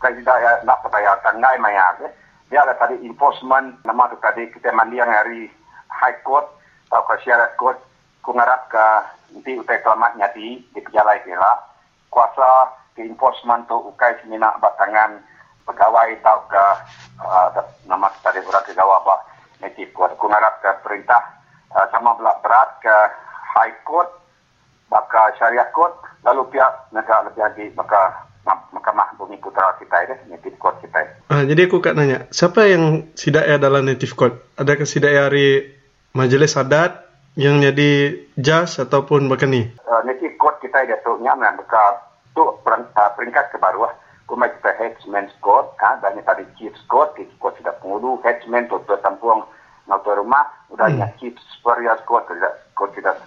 [0.00, 1.94] tidak ya, nak terbayar, kengai mayar.
[2.06, 2.12] Eh.
[2.46, 5.50] Dia ada tadi enforcement, nama tu tadi, kita mandi yang hari
[5.90, 6.46] high court,
[6.86, 7.82] atau ke syarat court,
[8.22, 8.86] ku ngarap ke
[9.34, 11.58] nanti utai kelamatnya di, di kejalai kira.
[12.06, 15.20] Kuasa ke enforcement tu ukai semina batangan
[15.68, 16.64] pegawai tau ke
[17.20, 17.48] uh,
[17.84, 19.20] nama tadi orang ke gawah bah
[19.60, 21.20] native court aku ngarap ke perintah
[21.74, 22.96] uh, sama belak berat ke
[23.58, 24.08] high court
[24.90, 30.54] baka syariah court lalu pihak negara lebih lagi maka mahkamah bumi putra kita ini native
[30.62, 34.34] court kita uh, jadi aku kat nanya siapa yang sidaya dalam native court?
[34.54, 35.74] Adakah sidaya hari
[36.14, 37.06] majlis adat
[37.36, 39.68] yang jadi jas ataupun bahkan ni?
[39.84, 41.94] Uh, native court kita dia tu nyaman dekat
[42.32, 43.90] tu uh, peringkat ke bawah
[44.26, 48.78] kumai kita headsman squad ha, dan tadi chief squad chief squad tidak pengulu headsman tu
[48.84, 49.46] tu tampuang
[49.86, 51.14] ngau rumah udah hmm.
[51.22, 53.22] chief superior tidak squad tidak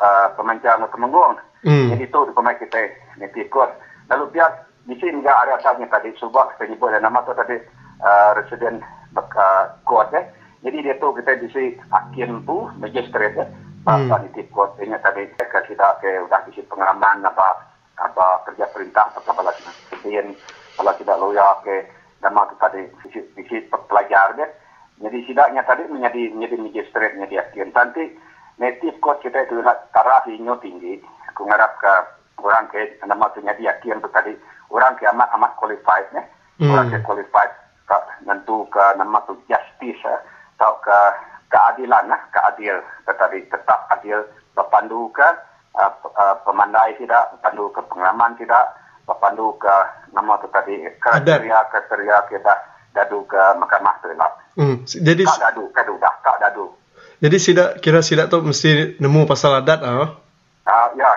[0.00, 1.92] uh, pemancar ngau temenggung hmm.
[1.94, 2.80] jadi tu kumai kita
[3.20, 3.70] nanti squad
[4.08, 4.50] lalu biar
[4.84, 7.56] di sini enggak ada asalnya tadi subak kita nyebut nama tu tadi
[8.04, 8.84] uh, resident
[9.16, 10.24] uh, squad eh.
[10.60, 13.48] jadi dia tu kita di sini hakim tu magistrate eh.
[13.84, 14.08] Hmm.
[14.08, 17.68] Apa di squad ini tadi kita ke udah di sini pengalaman apa
[18.00, 19.62] apa kerja perintah atau apa lagi
[19.92, 20.34] kemudian
[20.74, 21.86] kalau tidak loyal ke
[22.18, 24.48] nama tu tadi visi visi pelajar dia
[24.98, 28.04] jadi sidaknya tadi menjadi menjadi magistrate menjadi hakim nanti
[28.58, 31.00] native court kita itu taraf inyo tinggi
[31.30, 31.94] aku ngarap ke
[32.42, 34.34] orang ke nama tu jadi hakim tu tadi
[34.70, 36.22] orang ke amat amat qualified ne
[36.60, 36.70] hmm.
[36.70, 37.52] orang ke qualified
[37.84, 37.96] ke
[38.26, 40.20] nentu ke nama tu justice eh,
[40.58, 40.98] atau ke
[41.50, 44.22] keadilan nah keadil tetapi tetap adil
[44.54, 45.28] berpandu ke
[45.74, 48.74] uh, uh, pemandai tidak, pandu ke pengalaman tidak,
[49.06, 49.74] pandu ke
[50.14, 52.54] nama tu tadi kriteria kriteria kita
[52.94, 54.32] dadu ke mahkamah tu lah.
[54.54, 54.76] Hmm.
[54.86, 56.70] Jadi kak dadu, kadu dah, kak dadu.
[57.24, 60.12] Jadi sidak kira sidak tu mesti nemu pasal adat ah.
[60.68, 61.08] Uh, ya,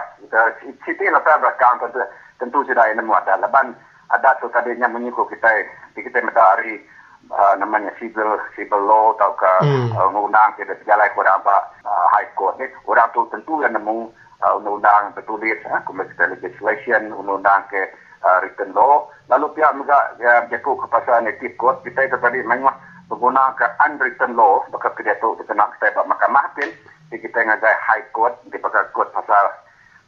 [0.87, 1.99] kita lah saya berakang tentu
[2.39, 3.43] tentu sudah nemu adat.
[3.43, 3.75] Leban
[4.15, 5.67] adat tu tadinya menyuku kita,
[5.99, 6.79] kita minta hari
[7.27, 9.99] uh, namanya civil civil law atau ke hmm.
[9.99, 12.71] uh, undang kita jalan kepada apa uh, high court ni.
[12.87, 14.07] Orang tu tentu yang nemu
[14.47, 17.83] uh, undang-undang tertulis, uh, commercial legislation, undang-undang ke
[18.23, 19.11] uh, written law.
[19.27, 22.71] Lalu pihak juga ya, berjaku ke pasal native code, kita itu tadi memang
[23.07, 26.69] menggunakan unwritten law, bakal kerja itu kita nak kita buat mahkamah pun,
[27.07, 29.51] jadi kita ngagai high court, di bakal court pasal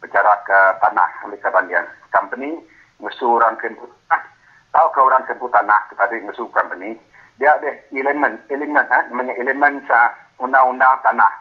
[0.03, 1.87] bicara ke tanah Amerika Bandian.
[2.11, 2.59] Company,
[2.99, 3.71] musuh orang ke
[4.69, 6.99] tahu ke orang tempuh tanah kepada musuh company
[7.39, 11.31] dia ada elemen elemen ha namanya elemen sa undang-undang tanah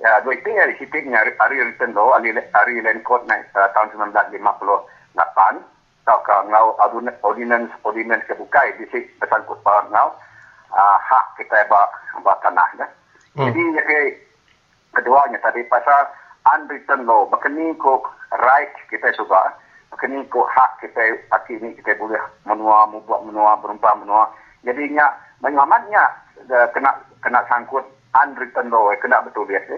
[0.00, 4.40] ya dua itu yang disitiknya hari return law hari, land court naik uh, tahun 1958
[6.06, 6.66] tahu ke ngau
[7.22, 10.08] ordinance ordinance kebukai disik bersangkut pada ngau
[10.72, 11.90] uh, hak kita buat
[12.22, 12.86] buat tanah ya.
[13.36, 13.52] Hmm.
[13.52, 13.82] Jadi ya
[14.96, 16.08] keduanya tadi pasal
[16.56, 18.00] unwritten law berkini ko
[18.32, 19.52] right kita suka
[19.92, 24.24] berkini ko hak kita pasti ini kita boleh menua membuat menua berumpah menua
[24.64, 25.12] jadinya
[25.44, 26.02] menyelamatnya
[26.72, 26.90] kena
[27.20, 27.84] kena sangkut
[28.16, 29.76] unwritten law kena betul biasa.